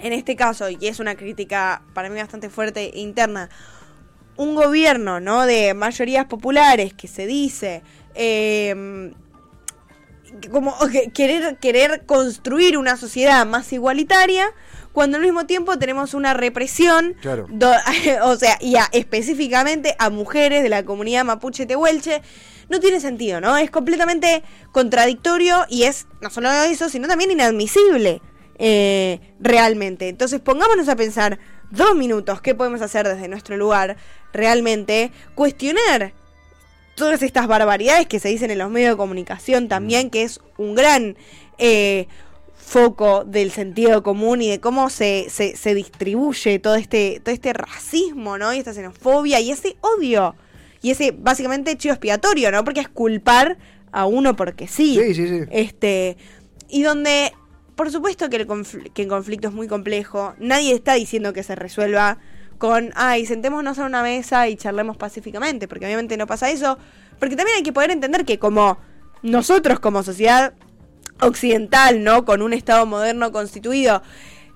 en 0.01 0.13
este 0.13 0.35
caso, 0.35 0.69
y 0.69 0.77
es 0.87 0.99
una 0.99 1.15
crítica 1.15 1.83
para 1.93 2.09
mí 2.09 2.19
bastante 2.19 2.49
fuerte 2.49 2.91
e 2.95 2.99
interna, 2.99 3.49
un 4.37 4.55
gobierno, 4.55 5.19
¿no? 5.19 5.45
De 5.45 5.73
mayorías 5.73 6.25
populares 6.25 6.93
que 6.93 7.07
se 7.07 7.25
dice. 7.27 7.83
que 8.13 9.13
como 10.49 10.73
que- 10.91 11.11
querer, 11.11 11.57
querer 11.57 12.05
construir 12.05 12.77
una 12.77 12.97
sociedad 12.97 13.45
más 13.45 13.71
igualitaria 13.73 14.47
cuando 14.93 15.17
al 15.17 15.23
mismo 15.23 15.45
tiempo 15.45 15.77
tenemos 15.79 16.13
una 16.13 16.33
represión, 16.33 17.15
Claro. 17.21 17.45
do- 17.49 17.71
o 18.23 18.35
sea, 18.35 18.57
y 18.61 18.75
a- 18.75 18.89
específicamente 18.91 19.95
a 19.99 20.09
mujeres 20.09 20.63
de 20.63 20.69
la 20.69 20.83
comunidad 20.83 21.23
mapuche 21.23 21.65
tehuelche, 21.65 22.21
no 22.69 22.79
tiene 22.79 22.99
sentido, 23.01 23.41
¿no? 23.41 23.57
Es 23.57 23.69
completamente 23.69 24.43
contradictorio 24.71 25.65
y 25.69 25.83
es 25.83 26.07
no 26.21 26.29
solo 26.29 26.49
eso, 26.51 26.87
sino 26.89 27.07
también 27.07 27.31
inadmisible 27.31 28.21
eh, 28.63 29.19
realmente. 29.39 30.07
Entonces 30.07 30.39
pongámonos 30.39 30.87
a 30.87 30.95
pensar 30.95 31.39
dos 31.71 31.95
minutos 31.95 32.41
qué 32.41 32.53
podemos 32.53 32.81
hacer 32.81 33.07
desde 33.07 33.27
nuestro 33.27 33.57
lugar, 33.57 33.97
realmente, 34.31 35.11
cuestionar 35.33 36.13
todas 36.93 37.23
estas 37.23 37.47
barbaridades 37.47 38.05
que 38.05 38.19
se 38.19 38.29
dicen 38.29 38.51
en 38.51 38.59
los 38.59 38.69
medios 38.69 38.91
de 38.91 38.97
comunicación 38.97 39.67
también, 39.67 40.11
que 40.11 40.21
es 40.21 40.39
un 40.57 40.75
gran 40.75 41.17
eh, 41.57 42.07
foco 42.55 43.23
del 43.25 43.49
sentido 43.49 44.03
común 44.03 44.43
y 44.43 44.49
de 44.49 44.59
cómo 44.59 44.91
se, 44.91 45.25
se, 45.31 45.57
se 45.57 45.73
distribuye 45.73 46.59
todo 46.59 46.75
este, 46.75 47.19
todo 47.23 47.33
este 47.33 47.53
racismo, 47.53 48.37
¿no? 48.37 48.53
Y 48.53 48.59
esta 48.59 48.75
xenofobia 48.75 49.39
y 49.39 49.49
ese 49.49 49.75
odio. 49.81 50.35
Y 50.83 50.91
ese 50.91 51.11
básicamente 51.17 51.75
chivo 51.77 51.95
expiatorio, 51.95 52.51
¿no? 52.51 52.63
Porque 52.63 52.81
es 52.81 52.89
culpar 52.89 53.57
a 53.91 54.05
uno 54.05 54.35
porque 54.35 54.67
sí. 54.67 54.99
Sí, 55.01 55.15
sí, 55.15 55.27
sí. 55.27 55.39
Este, 55.49 56.17
y 56.69 56.83
donde, 56.83 57.33
por 57.81 57.89
supuesto 57.91 58.29
que 58.29 58.35
el, 58.37 58.47
confl- 58.47 58.91
que 58.93 59.01
el 59.01 59.07
conflicto 59.07 59.47
es 59.47 59.53
muy 59.55 59.67
complejo, 59.67 60.35
nadie 60.37 60.71
está 60.75 60.93
diciendo 60.93 61.33
que 61.33 61.41
se 61.41 61.55
resuelva 61.55 62.19
con, 62.59 62.91
ay, 62.95 63.25
sentémonos 63.25 63.79
a 63.79 63.85
una 63.87 64.03
mesa 64.03 64.47
y 64.47 64.55
charlemos 64.55 64.97
pacíficamente, 64.97 65.67
porque 65.67 65.85
obviamente 65.87 66.15
no 66.15 66.27
pasa 66.27 66.51
eso, 66.51 66.77
porque 67.19 67.35
también 67.35 67.57
hay 67.57 67.63
que 67.63 67.73
poder 67.73 67.89
entender 67.89 68.23
que 68.23 68.37
como 68.37 68.77
nosotros 69.23 69.79
como 69.79 70.03
sociedad 70.03 70.53
occidental, 71.21 72.03
¿no? 72.03 72.23
Con 72.23 72.43
un 72.43 72.53
Estado 72.53 72.85
moderno 72.85 73.31
constituido, 73.31 74.03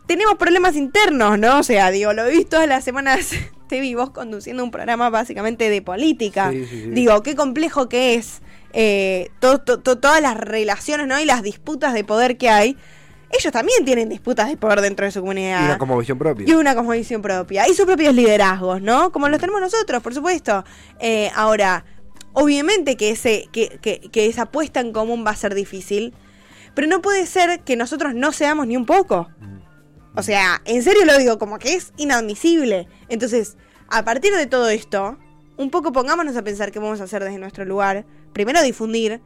tenemos 0.06 0.36
problemas 0.36 0.76
internos, 0.76 1.40
¿no? 1.40 1.60
O 1.60 1.64
sea, 1.64 1.90
digo, 1.90 2.14
lo 2.14 2.26
he 2.26 2.32
visto 2.32 2.52
todas 2.58 2.68
las 2.68 2.84
semanas, 2.84 3.32
te 3.68 3.80
vi 3.80 3.96
vos 3.96 4.12
conduciendo 4.12 4.64
un 4.64 4.70
programa 4.70 5.10
básicamente 5.10 5.70
de 5.72 5.82
política. 5.82 6.52
Sí, 6.52 6.66
sí, 6.66 6.82
sí. 6.84 6.90
Digo, 6.92 7.24
qué 7.24 7.34
complejo 7.36 7.90
que 7.90 8.14
es 8.14 8.44
eh, 8.74 9.30
to- 9.40 9.62
to- 9.62 9.80
to- 9.80 9.98
todas 9.98 10.22
las 10.22 10.36
relaciones, 10.38 11.08
¿no? 11.08 11.20
Y 11.20 11.26
las 11.26 11.42
disputas 11.42 11.94
de 11.96 12.04
poder 12.04 12.38
que 12.38 12.50
hay. 12.50 12.78
Ellos 13.30 13.52
también 13.52 13.84
tienen 13.86 14.10
disputas 14.10 14.48
de 14.48 14.58
poder 14.58 14.82
dentro 14.82 15.06
de 15.06 15.12
su 15.12 15.20
comunidad. 15.22 15.62
Y 15.62 15.66
una 15.66 15.78
como 15.78 15.98
visión 15.98 16.18
propia. 16.18 16.48
Y 16.48 16.54
una 16.54 16.76
cosmovisión 16.76 17.22
propia. 17.22 17.68
Y 17.68 17.74
sus 17.74 17.86
propios 17.86 18.14
liderazgos, 18.14 18.82
¿no? 18.82 19.12
Como 19.12 19.28
los 19.30 19.40
tenemos 19.40 19.62
nosotros, 19.62 20.02
por 20.02 20.14
supuesto. 20.14 20.64
Eh, 21.00 21.32
ahora, 21.36 21.86
obviamente 22.34 22.98
que, 22.98 23.12
ese, 23.12 23.50
que, 23.52 23.80
que, 23.82 24.00
que 24.12 24.28
esa 24.28 24.46
puesta 24.46 24.80
en 24.80 24.94
común 24.94 25.26
va 25.26 25.32
a 25.32 25.36
ser 25.36 25.56
difícil. 25.56 26.14
Pero 26.74 26.88
no 26.88 27.02
puede 27.02 27.26
ser 27.26 27.62
que 27.62 27.76
nosotros 27.76 28.14
no 28.14 28.32
seamos 28.32 28.68
ni 28.68 28.78
un 28.78 28.86
poco. 28.86 29.30
O 30.16 30.24
sea, 30.24 30.62
en 30.66 30.82
serio 30.84 31.06
lo 31.06 31.18
digo, 31.18 31.38
como 31.38 31.60
que 31.60 31.74
es 31.74 31.94
inadmisible. 31.98 32.88
Entonces, 33.10 33.58
a 33.90 34.04
partir 34.06 34.34
de 34.34 34.46
todo 34.46 34.70
esto, 34.70 35.18
un 35.58 35.70
poco 35.70 35.92
pongámonos 35.92 36.36
a 36.38 36.44
pensar 36.44 36.72
qué 36.72 36.80
vamos 36.80 37.02
a 37.02 37.06
hacer 37.06 37.24
desde 37.24 37.38
nuestro 37.38 37.66
lugar. 37.66 38.06
Primero 38.34 38.62
difundir, 38.62 39.22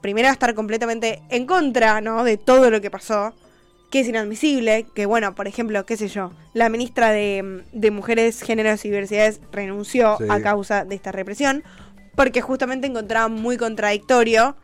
primero 0.00 0.28
estar 0.28 0.54
completamente 0.54 1.22
en 1.30 1.46
contra, 1.46 2.00
¿no? 2.00 2.24
De 2.24 2.36
todo 2.36 2.70
lo 2.70 2.80
que 2.80 2.90
pasó, 2.90 3.34
que 3.94 4.00
es 4.00 4.08
inadmisible, 4.08 4.86
que 4.92 5.06
bueno, 5.06 5.36
por 5.36 5.46
ejemplo, 5.46 5.86
qué 5.86 5.96
sé 5.96 6.08
yo, 6.08 6.32
la 6.52 6.68
ministra 6.68 7.12
de, 7.12 7.62
de 7.72 7.90
Mujeres, 7.92 8.42
Géneros 8.42 8.84
y 8.84 8.88
Diversidades 8.88 9.40
renunció 9.52 10.16
Sí. 10.18 10.24
a 10.28 10.42
causa 10.42 10.84
de 10.84 10.96
esta 10.96 11.12
represión, 11.12 11.62
porque 12.16 12.40
justamente 12.40 12.88
encontraba 12.88 13.28
muy 13.28 13.56
contradictorio 13.56 14.56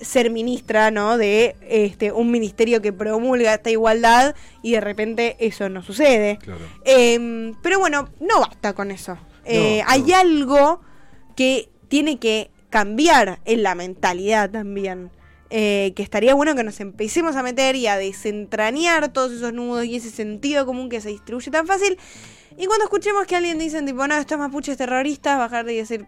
ser 0.00 0.30
ministra, 0.30 0.90
¿no? 0.90 1.18
De 1.18 1.54
este 1.68 2.12
un 2.12 2.30
ministerio 2.30 2.80
que 2.80 2.94
promulga 2.94 3.52
esta 3.52 3.68
igualdad 3.70 4.34
y 4.62 4.72
de 4.72 4.80
repente 4.80 5.36
eso 5.38 5.68
no 5.68 5.82
sucede. 5.82 6.38
Claro. 6.38 6.60
Em, 6.86 7.54
pero 7.62 7.78
bueno, 7.78 8.08
no 8.20 8.40
basta 8.40 8.72
con 8.72 8.90
eso. 8.90 9.18
Eh, 9.44 9.82
No, 9.84 9.90
hay 9.90 10.12
algo 10.14 10.80
que 11.36 11.68
tiene 11.88 12.18
que 12.18 12.50
cambiar 12.70 13.38
en 13.44 13.62
la 13.64 13.74
mentalidad 13.74 14.48
también. 14.48 15.10
Eh, 15.54 15.92
que 15.94 16.02
estaría 16.02 16.32
bueno 16.34 16.54
que 16.54 16.64
nos 16.64 16.80
empecemos 16.80 17.36
a 17.36 17.42
meter 17.42 17.76
y 17.76 17.86
a 17.86 17.98
desentrañar 17.98 19.12
todos 19.12 19.32
esos 19.32 19.52
nudos 19.52 19.84
y 19.84 19.96
ese 19.96 20.08
sentido 20.08 20.64
común 20.64 20.88
que 20.88 21.02
se 21.02 21.10
distribuye 21.10 21.50
tan 21.50 21.66
fácil. 21.66 21.98
Y 22.56 22.64
cuando 22.64 22.84
escuchemos 22.84 23.26
que 23.26 23.36
alguien 23.36 23.58
dice, 23.58 23.82
tipo, 23.82 24.06
no, 24.06 24.16
estos 24.16 24.38
mapuches 24.38 24.78
terroristas, 24.78 25.36
bajar 25.36 25.68
y 25.68 25.76
decir, 25.76 26.06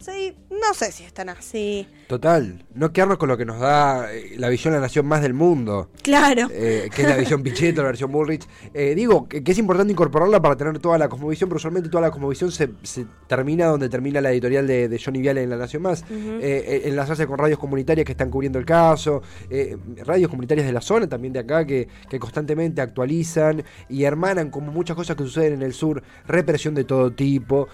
sí, 0.00 0.36
no 0.50 0.74
sé 0.74 0.92
si 0.92 1.04
están 1.04 1.28
así. 1.28 1.86
Total, 2.08 2.64
no 2.74 2.92
quedarnos 2.92 3.18
con 3.18 3.28
lo 3.28 3.36
que 3.36 3.44
nos 3.44 3.60
da 3.60 4.12
eh, 4.12 4.34
la 4.36 4.48
visión 4.48 4.72
de 4.72 4.80
la 4.80 4.86
nación 4.86 5.06
más 5.06 5.22
del 5.22 5.34
mundo. 5.34 5.90
Claro. 6.02 6.48
eh, 6.52 6.88
que 6.94 7.02
es 7.02 7.08
la 7.08 7.16
visión 7.16 7.42
Pichetto, 7.42 7.82
la 7.82 7.88
versión 7.88 8.10
Bullrich. 8.10 8.46
Eh, 8.74 8.94
digo 8.94 9.28
que, 9.28 9.44
que 9.44 9.52
es 9.52 9.58
importante 9.58 9.92
incorporarla 9.92 10.40
para 10.42 10.56
tener 10.56 10.78
toda 10.78 10.98
la 10.98 11.08
cosmovisión, 11.08 11.48
pero 11.48 11.56
usualmente 11.58 11.88
toda 11.88 12.02
la 12.02 12.10
cosmovisión 12.10 12.50
se, 12.50 12.70
se 12.82 13.06
termina 13.26 13.66
donde 13.66 13.88
termina 13.88 14.20
la 14.20 14.32
editorial 14.32 14.66
de, 14.66 14.88
de 14.88 14.98
Johnny 14.98 15.20
Viale 15.20 15.42
en 15.42 15.50
La 15.50 15.56
Nación 15.56 15.82
Más. 15.82 16.04
Eh, 16.10 16.38
eh, 16.40 16.82
enlazarse 16.86 17.26
con 17.26 17.38
radios 17.38 17.58
comunitarias 17.58 18.04
que 18.04 18.12
están 18.12 18.30
cubriendo 18.30 18.58
el 18.58 18.64
caso, 18.64 19.22
eh, 19.50 19.76
radios 20.04 20.30
comunitarias 20.30 20.66
de 20.66 20.72
la 20.72 20.80
zona 20.80 21.08
también 21.08 21.32
de 21.32 21.40
acá 21.40 21.64
que, 21.64 21.88
que 22.08 22.18
constantemente 22.18 22.80
actualizan 22.80 23.62
y 23.88 24.04
hermanan 24.04 24.50
como 24.50 24.72
muchas 24.72 24.96
cosas 24.96 25.16
que 25.16 25.24
suceden 25.24 25.54
en 25.54 25.62
el 25.62 25.72
sur, 25.72 26.02
represión 26.26 26.74
de 26.74 26.84
todo 26.84 27.12
tipo. 27.12 27.68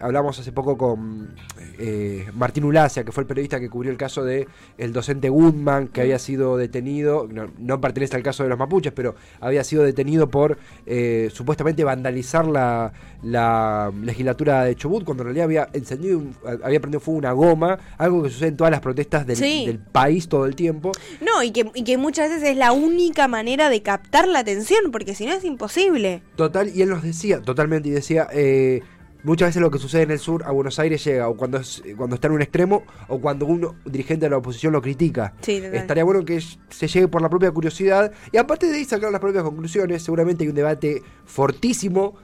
Hablamos 0.00 0.38
hace 0.38 0.52
poco 0.52 0.76
con 0.76 1.34
eh, 1.78 2.26
Martín 2.34 2.64
Ulacia, 2.64 3.04
que 3.04 3.12
fue 3.12 3.22
el 3.22 3.26
periodista 3.26 3.60
que 3.60 3.68
cubrió 3.68 3.90
el 3.92 3.98
caso 3.98 4.24
de 4.24 4.46
el 4.78 4.92
docente 4.92 5.28
Goodman, 5.28 5.88
que 5.88 6.00
había 6.02 6.18
sido 6.18 6.56
detenido, 6.56 7.28
no, 7.30 7.50
no 7.58 7.80
pertenece 7.80 8.16
al 8.16 8.22
caso 8.22 8.42
de 8.42 8.48
los 8.48 8.58
mapuches, 8.58 8.92
pero 8.92 9.14
había 9.40 9.62
sido 9.64 9.82
detenido 9.82 10.28
por 10.30 10.58
eh, 10.86 11.28
supuestamente 11.32 11.84
vandalizar 11.84 12.46
la, 12.46 12.92
la 13.22 13.92
legislatura 14.02 14.64
de 14.64 14.74
Chubut, 14.76 15.04
cuando 15.04 15.22
en 15.22 15.26
realidad 15.34 15.44
había 15.44 15.68
encendido, 15.72 16.18
un- 16.18 16.34
había 16.62 16.80
prendido 16.80 17.00
fuego 17.00 17.18
una 17.18 17.32
goma, 17.32 17.78
algo 17.98 18.22
que 18.22 18.30
sucede 18.30 18.48
en 18.48 18.56
todas 18.56 18.70
las 18.70 18.80
protestas 18.80 19.26
del, 19.26 19.36
Sí. 19.36 19.66
del 19.66 19.78
país 19.78 20.28
todo 20.28 20.46
el 20.46 20.54
tiempo. 20.56 20.92
No, 21.20 21.42
y 21.42 21.50
que, 21.52 21.70
y 21.74 21.84
que 21.84 21.96
muchas 21.98 22.30
veces 22.30 22.48
es 22.50 22.56
la 22.56 22.72
única 22.72 23.28
manera 23.28 23.68
de 23.68 23.82
captar 23.82 24.26
la 24.28 24.40
atención, 24.40 24.90
porque 24.92 25.14
si 25.14 25.26
no 25.26 25.32
es 25.32 25.44
imposible. 25.44 26.22
Total, 26.36 26.70
y 26.74 26.82
él 26.82 26.88
nos 26.90 27.02
decía, 27.02 27.40
totalmente, 27.42 27.88
y 27.88 27.92
decía, 27.92 28.26
eh, 28.32 28.82
muchas 29.22 29.48
veces 29.50 29.62
lo 29.62 29.70
que 29.70 29.78
sucede 29.78 30.02
en 30.02 30.10
el 30.10 30.18
sur 30.18 30.42
a 30.44 30.50
Buenos 30.50 30.78
Aires 30.78 31.04
llega 31.04 31.28
o 31.28 31.36
cuando, 31.36 31.58
es- 31.58 31.82
cuando 31.96 32.14
está 32.16 32.28
en 32.28 32.34
un 32.34 32.42
extremo 32.42 32.84
o 33.08 33.20
cuando 33.20 33.46
un 33.46 33.76
dirigente 33.84 34.26
de 34.26 34.30
la 34.30 34.36
oposición 34.38 34.72
lo 34.72 34.80
critica. 34.82 35.34
Sí. 35.40 35.56
Estaría 35.72 36.04
bueno 36.04 36.24
que 36.24 36.40
se 36.40 36.86
llegue 36.88 37.08
por 37.08 37.22
la 37.22 37.28
propia 37.28 37.50
curiosidad 37.50 38.12
y 38.32 38.36
aparte 38.36 38.66
de 38.66 38.76
ahí 38.76 38.84
sacar 38.84 39.10
las 39.12 39.20
propias 39.20 39.44
conclusiones, 39.44 40.02
seguramente 40.02 40.44
hay 40.44 40.48
un 40.50 40.56
debate 40.56 41.02
fortísimo, 41.26 42.14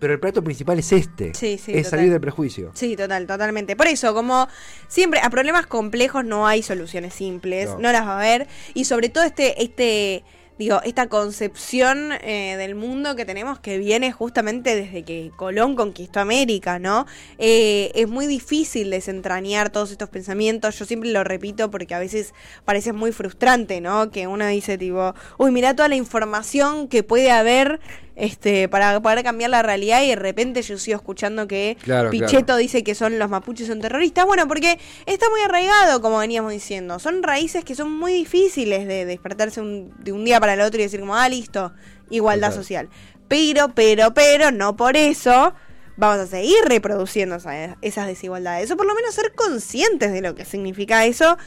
pero 0.00 0.14
el 0.14 0.18
plato 0.20 0.42
principal 0.42 0.78
es 0.80 0.90
este, 0.92 1.32
Sí, 1.34 1.58
sí, 1.58 1.72
es 1.72 1.84
total. 1.84 1.98
salir 2.00 2.10
del 2.10 2.20
prejuicio. 2.20 2.72
Sí, 2.74 2.96
total, 2.96 3.26
totalmente. 3.26 3.76
Por 3.76 3.86
eso, 3.86 4.12
como 4.14 4.48
siempre, 4.88 5.20
a 5.22 5.30
problemas 5.30 5.66
complejos 5.66 6.24
no 6.24 6.46
hay 6.46 6.62
soluciones 6.62 7.14
simples, 7.14 7.68
No. 7.70 7.78
no, 7.78 7.92
las 7.92 8.02
va 8.06 8.14
a 8.14 8.18
haber. 8.18 8.48
Y 8.74 8.84
sobre 8.86 9.10
todo 9.10 9.22
este, 9.24 9.62
este, 9.62 10.24
digo, 10.62 10.80
esta 10.84 11.08
concepción 11.08 12.12
eh, 12.22 12.56
del 12.56 12.74
mundo 12.74 13.16
que 13.16 13.24
tenemos 13.24 13.58
que 13.58 13.78
viene 13.78 14.12
justamente 14.12 14.74
desde 14.76 15.02
que 15.02 15.30
Colón 15.36 15.74
conquistó 15.74 16.20
América, 16.20 16.78
¿no? 16.78 17.06
Eh, 17.38 17.90
es 17.94 18.08
muy 18.08 18.26
difícil 18.26 18.90
desentrañar 18.90 19.70
todos 19.70 19.90
estos 19.90 20.08
pensamientos. 20.08 20.78
Yo 20.78 20.84
siempre 20.84 21.10
lo 21.10 21.24
repito 21.24 21.70
porque 21.70 21.94
a 21.94 21.98
veces 21.98 22.32
parece 22.64 22.92
muy 22.92 23.12
frustrante, 23.12 23.80
¿no? 23.80 24.10
Que 24.10 24.26
uno 24.26 24.46
dice 24.46 24.78
tipo, 24.78 25.14
uy, 25.38 25.50
mira 25.50 25.74
toda 25.74 25.88
la 25.88 25.96
información 25.96 26.88
que 26.88 27.02
puede 27.02 27.30
haber. 27.30 27.80
Este, 28.22 28.68
para 28.68 29.00
poder 29.02 29.24
cambiar 29.24 29.50
la 29.50 29.62
realidad 29.62 30.00
y 30.04 30.10
de 30.10 30.14
repente 30.14 30.62
yo 30.62 30.78
sigo 30.78 30.96
escuchando 30.96 31.48
que 31.48 31.76
Claro, 31.82 32.08
Pichetto 32.10 32.44
claro. 32.44 32.58
dice 32.58 32.84
que 32.84 32.94
son 32.94 33.18
los 33.18 33.28
mapuches 33.28 33.66
son 33.66 33.80
terroristas. 33.80 34.24
Bueno, 34.26 34.46
porque 34.46 34.78
está 35.06 35.28
muy 35.28 35.40
arraigado, 35.40 36.00
como 36.00 36.18
veníamos 36.18 36.52
diciendo. 36.52 37.00
Son 37.00 37.24
raíces 37.24 37.64
que 37.64 37.74
son 37.74 37.90
muy 37.92 38.12
difíciles 38.12 38.86
de 38.86 39.06
despertarse 39.06 39.60
un- 39.60 39.92
de 39.98 40.12
un 40.12 40.24
día 40.24 40.38
para 40.38 40.54
el 40.54 40.60
otro 40.60 40.78
y 40.78 40.84
decir 40.84 41.00
como, 41.00 41.16
ah, 41.16 41.28
listo, 41.28 41.72
igualdad 42.10 42.54
social. 42.54 42.88
Pero, 43.26 43.70
pero, 43.74 44.14
pero, 44.14 44.52
no 44.52 44.76
por 44.76 44.96
eso 44.96 45.52
vamos 45.96 46.18
a 46.20 46.26
seguir 46.28 46.58
reproduciendo 46.66 47.34
esa- 47.34 47.76
esas 47.82 48.06
desigualdades. 48.06 48.70
O 48.70 48.76
por 48.76 48.86
lo 48.86 48.94
menos 48.94 49.16
ser 49.16 49.32
conscientes 49.34 50.12
de 50.12 50.20
lo 50.20 50.36
que 50.36 50.44
significa 50.44 51.04
eso 51.06 51.38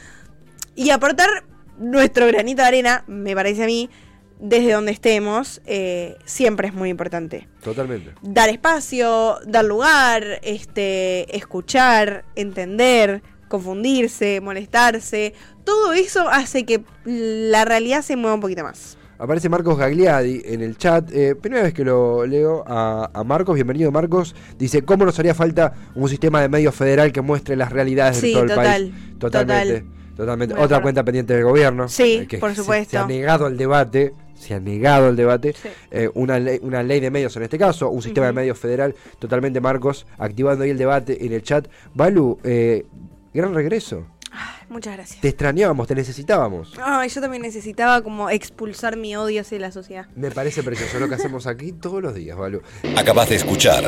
y 0.74 0.90
aportar 0.90 1.44
nuestro 1.78 2.26
granito 2.26 2.60
de 2.60 2.68
arena, 2.68 3.04
me 3.06 3.34
parece 3.34 3.62
a 3.62 3.66
mí, 3.66 3.88
desde 4.38 4.72
donde 4.72 4.92
estemos, 4.92 5.60
eh, 5.66 6.16
siempre 6.24 6.68
es 6.68 6.74
muy 6.74 6.90
importante 6.90 7.48
Totalmente. 7.62 8.12
dar 8.22 8.48
espacio, 8.48 9.38
dar 9.46 9.64
lugar, 9.64 10.40
este, 10.42 11.34
escuchar, 11.36 12.24
entender, 12.34 13.22
confundirse, 13.48 14.40
molestarse, 14.40 15.32
todo 15.64 15.92
eso 15.92 16.28
hace 16.28 16.64
que 16.64 16.84
la 17.04 17.64
realidad 17.64 18.02
se 18.02 18.16
mueva 18.16 18.34
un 18.34 18.40
poquito 18.40 18.62
más. 18.62 18.98
Aparece 19.18 19.48
Marcos 19.48 19.78
Gagliardi 19.78 20.42
en 20.44 20.60
el 20.60 20.76
chat. 20.76 21.10
eh, 21.10 21.34
primera 21.34 21.62
vez 21.62 21.72
que 21.72 21.84
lo 21.84 22.26
leo 22.26 22.62
a, 22.66 23.10
a 23.14 23.24
Marcos. 23.24 23.54
Bienvenido, 23.54 23.90
Marcos. 23.90 24.34
Dice: 24.58 24.82
¿Cómo 24.82 25.06
nos 25.06 25.18
haría 25.18 25.34
falta 25.34 25.72
un 25.94 26.06
sistema 26.10 26.42
de 26.42 26.50
medios 26.50 26.74
federal 26.74 27.12
que 27.12 27.22
muestre 27.22 27.56
las 27.56 27.72
realidades 27.72 28.18
Sí, 28.18 28.26
de 28.26 28.32
todo 28.34 28.42
el 28.42 28.48
total, 28.50 28.64
país? 28.66 29.18
Totalmente. 29.18 29.72
total. 29.80 29.92
Totalmente. 30.16 30.54
Muy 30.54 30.64
Otra 30.64 30.82
cuenta 30.82 31.02
pendiente 31.02 31.32
del 31.34 31.44
gobierno. 31.44 31.88
Sí, 31.88 32.18
eh, 32.22 32.26
que 32.26 32.36
por 32.38 32.50
se- 32.50 32.56
supuesto. 32.56 32.90
Se, 32.90 32.98
ha 32.98 33.06
negado 33.06 33.46
el 33.46 33.56
debate. 33.56 34.12
Se 34.38 34.54
ha 34.54 34.60
negado 34.60 35.08
el 35.08 35.16
debate. 35.16 35.52
Sí. 35.54 35.68
eh, 35.90 36.10
una, 36.14 36.38
ley, 36.38 36.58
una 36.62 36.82
ley 36.82 37.00
de 37.00 37.10
medios 37.10 37.36
en 37.36 37.42
este 37.44 37.58
caso. 37.58 37.90
Un 37.90 38.02
sistema 38.02 38.26
de 38.26 38.32
medios 38.32 38.58
federal. 38.58 38.94
Totalmente, 39.18 39.60
Marcos. 39.60 40.06
Activando 40.18 40.64
ahí 40.64 40.70
el 40.70 40.78
debate 40.78 41.24
en 41.24 41.32
el 41.32 41.42
chat. 41.42 41.68
Balu, 41.94 42.38
eh, 42.44 42.84
gran 43.32 43.54
regreso. 43.54 44.06
Ay, 44.38 44.66
muchas 44.68 44.94
gracias. 44.94 45.20
Te 45.20 45.28
extrañábamos, 45.28 45.86
te 45.88 45.94
necesitábamos. 45.94 46.74
Ay, 46.82 47.08
yo 47.08 47.22
también 47.22 47.42
necesitaba 47.42 48.02
como 48.02 48.28
expulsar 48.28 48.96
mi 48.98 49.16
odio 49.16 49.40
hacia 49.40 49.58
la 49.58 49.72
sociedad. 49.72 50.08
Me 50.14 50.30
parece 50.30 50.62
precioso 50.62 50.98
lo 50.98 51.08
que 51.08 51.14
hacemos 51.14 51.46
aquí 51.46 51.72
todos 51.72 52.02
los 52.02 52.14
días, 52.14 52.36
Balu. 52.36 52.60
Acabas 52.96 53.30
de 53.30 53.36
escuchar 53.36 53.84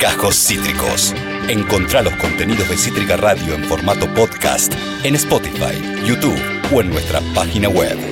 Cajos 0.00 0.34
Cítricos. 0.34 1.14
Encontrá 1.48 2.02
los 2.02 2.14
contenidos 2.16 2.68
de 2.68 2.76
Cítrica 2.76 3.16
Radio 3.16 3.54
en 3.54 3.62
formato 3.64 4.12
podcast 4.14 4.72
en 5.04 5.14
Spotify, 5.14 5.80
YouTube 6.04 6.40
o 6.74 6.80
en 6.80 6.90
nuestra 6.90 7.20
página 7.34 7.68
web. 7.68 8.11